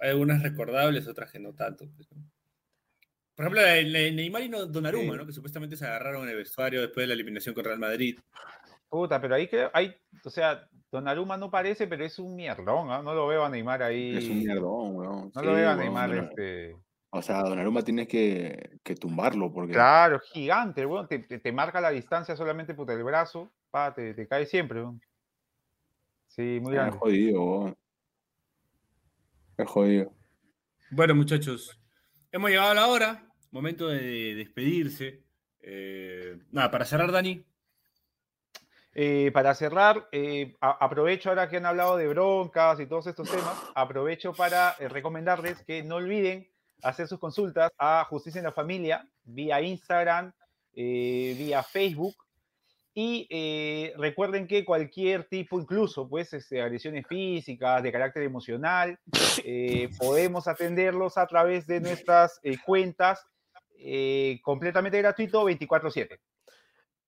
[0.00, 1.86] hay algunas recordables, otras que no tanto.
[1.96, 2.08] pues.
[2.08, 5.18] Por ejemplo, la de Neymar y Donnarumma, Sí.
[5.18, 5.26] ¿no?
[5.26, 8.18] Que supuestamente se agarraron en el vestuario después de la eliminación con Real Madrid.
[8.88, 13.02] Puta, pero ahí creo, hay, o sea, Donnarumma no parece, pero es un mierdón, ¿ah?
[13.02, 14.16] No lo veo a Neymar ahí.
[14.16, 15.32] Es un mierdón, weón.
[15.34, 16.76] No Sí, lo veo a Neymar, este.
[17.10, 21.08] O sea, Donnarumma tienes que, que tumbarlo porque Claro, gigante, weón.
[21.08, 24.80] Te, te- te marca la distancia solamente puta el brazo, pa, te, te cae siempre,
[24.82, 25.00] weón.
[26.28, 26.98] Sí, muy es grande.
[26.98, 27.76] jodido, weón.
[29.56, 30.12] Es jodido.
[30.90, 31.80] Bueno, muchachos,
[32.30, 35.24] hemos llegado a la hora, momento de despedirse.
[35.60, 37.44] Eh, nada, para cerrar, Dani.
[38.98, 43.54] Eh, para cerrar, eh, aprovecho ahora que han hablado de broncas y todos estos temas,
[43.74, 46.48] aprovecho para eh, recomendarles que no olviden
[46.82, 50.32] hacer sus consultas a Justicia en la Familia vía Instagram,
[50.72, 52.14] eh, vía Facebook.
[52.94, 53.28] Y
[53.98, 58.98] recuerden que cualquier tipo, incluso pues, este, agresiones físicas, de carácter emocional,
[59.98, 63.26] podemos atenderlos a través de nuestras cuentas
[64.42, 66.18] completamente gratuito 24/7.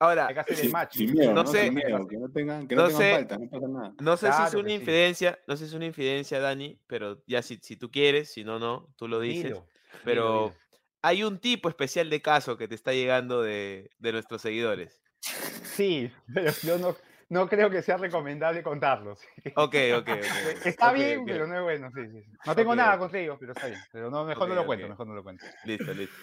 [0.00, 0.96] Ahora, Hay que hacer el Sin, match.
[0.96, 1.50] miedo, No ¿no?
[1.50, 3.94] sé- Sin miedo, que no tengan, que no no tengan sé- falta, no pasa nada.
[4.00, 4.74] no sé si es una sí.
[4.76, 8.44] infidencia, no sé si es una infidencia, Dani, pero ya si, si tú quieres, si
[8.44, 9.44] no, no, tú lo dices.
[9.54, 9.66] Dilo,
[10.04, 10.56] pero dilo.
[11.02, 15.02] hay un tipo especial de caso que te está llegando de, de nuestros seguidores.
[15.20, 16.96] Sí, pero yo no,
[17.28, 19.20] no creo que sea recomendable contarlos.
[19.56, 20.08] Ok, ok, ok.
[20.64, 21.90] Está bien, pero no es bueno.
[21.92, 22.30] Sí, sí, sí.
[22.46, 23.80] No tengo nada contra ellos, pero está bien.
[23.92, 25.44] Pero no, mejor no lo cuento, mejor no lo cuento.
[25.64, 26.14] Listo, listo.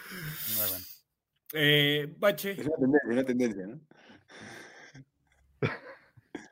[0.55, 0.87] No lo cuento.
[1.57, 2.51] Eh, Bache.
[2.51, 3.79] Es una tendencia, es una tendencia, ¿no?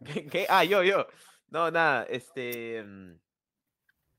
[0.05, 0.45] ¿Qué, qué?
[0.49, 1.05] Ah, yo, yo.
[1.49, 2.81] No, nada, este.
[2.83, 3.13] mm,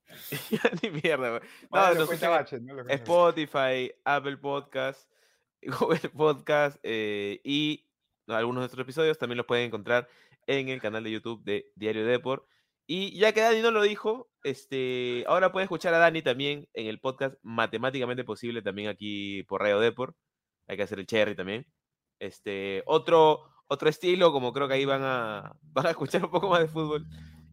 [0.51, 1.41] ya ni mierda, güey.
[1.72, 2.80] No, nos cuenta Bache, no.
[2.89, 5.11] Spotify, Apple Podcast,
[5.62, 7.87] Google Podcast eh, y
[8.26, 10.09] no, algunos de nuestros episodios también los pueden encontrar
[10.47, 12.45] en el canal de YouTube de Diario Deport.
[12.87, 16.87] Y ya que Dani no lo dijo, este, ahora pueden escuchar a Dani también en
[16.87, 20.14] el podcast Matemáticamente Posible, también aquí por Radio Deport.
[20.67, 21.67] Hay que hacer el cherry también.
[22.19, 26.49] Este, otro, otro estilo, como creo que ahí van a, van a escuchar un poco
[26.49, 27.07] más de fútbol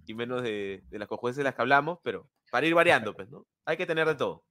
[0.05, 3.29] y menos de, de las cojueces de las que hablamos, pero para ir variando, pues,
[3.29, 3.45] ¿no?
[3.65, 4.43] Hay que tener de todo.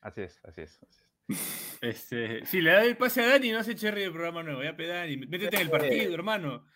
[0.00, 0.82] Así es, así es.
[0.82, 1.10] así es.
[1.80, 4.62] Este, sí, le da el pase a Dani y no hace cherry del programa nuevo.
[4.62, 6.66] Ya, Dani, métete en el partido, hermano.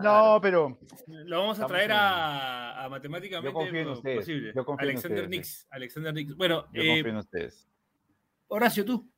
[0.00, 4.52] No, pero Lo vamos a traer a, a matemáticamente Yo confío en ustedes, posible.
[4.54, 5.52] yo confío en Alexander ustedes, sí.
[5.52, 5.66] Nix.
[5.70, 6.36] Alexander Nix.
[6.36, 7.68] Bueno, yo eh, confío en ustedes.
[8.48, 9.10] Horacio, tú.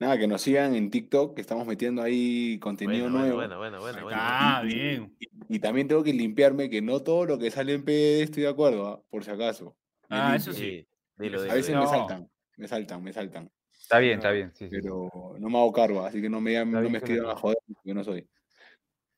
[0.00, 3.34] Nada, que nos sigan en TikTok, que estamos metiendo ahí contenido Bueno, nuevo.
[3.36, 4.16] bueno, bueno, bueno, bueno.
[4.20, 5.16] Ah, bien.
[5.18, 8.44] Y, y también tengo que limpiarme que no todo lo que sale en PD estoy
[8.44, 9.02] de acuerdo, ¿ah?
[9.10, 9.76] por si acaso.
[10.08, 10.86] Me Ah, eso sí.
[11.16, 11.80] Dilo, A A dilo, veces dilo.
[11.80, 13.50] me saltan, me saltan, me saltan.
[13.72, 14.52] Está bien, está bien.
[14.54, 14.80] Sí, sí, sí.
[14.82, 18.04] Pero no me hago cargo, así que no me, no escriban a joder, porque no
[18.04, 18.28] soy.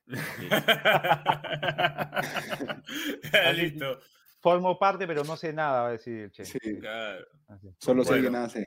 [3.55, 3.99] Listo.
[4.41, 6.45] Formo parte, pero no sé nada, va a decir el Che.
[6.47, 7.27] Sí, Claro.
[7.49, 7.69] Así.
[7.79, 8.67] solo sé que nada sé.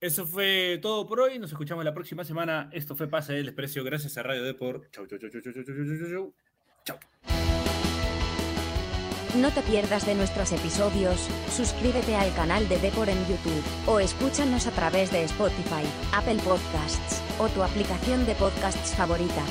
[0.00, 1.38] Eso fue todo por hoy.
[1.38, 2.70] Nos escuchamos la próxima semana.
[2.72, 3.82] Esto fue Pase del Desprecio.
[3.82, 4.90] Gracias a Radio Deport.
[4.92, 6.34] Chau, chau, chau, chau, chau, chau, chau, chau.
[6.84, 6.98] Chau.
[9.36, 14.66] No te pierdas de nuestros episodios, suscríbete al canal de Deport en YouTube, o escúchanos
[14.66, 15.84] a través de Spotify,
[16.14, 19.44] Apple Podcasts, o tu aplicación de podcasts favorita.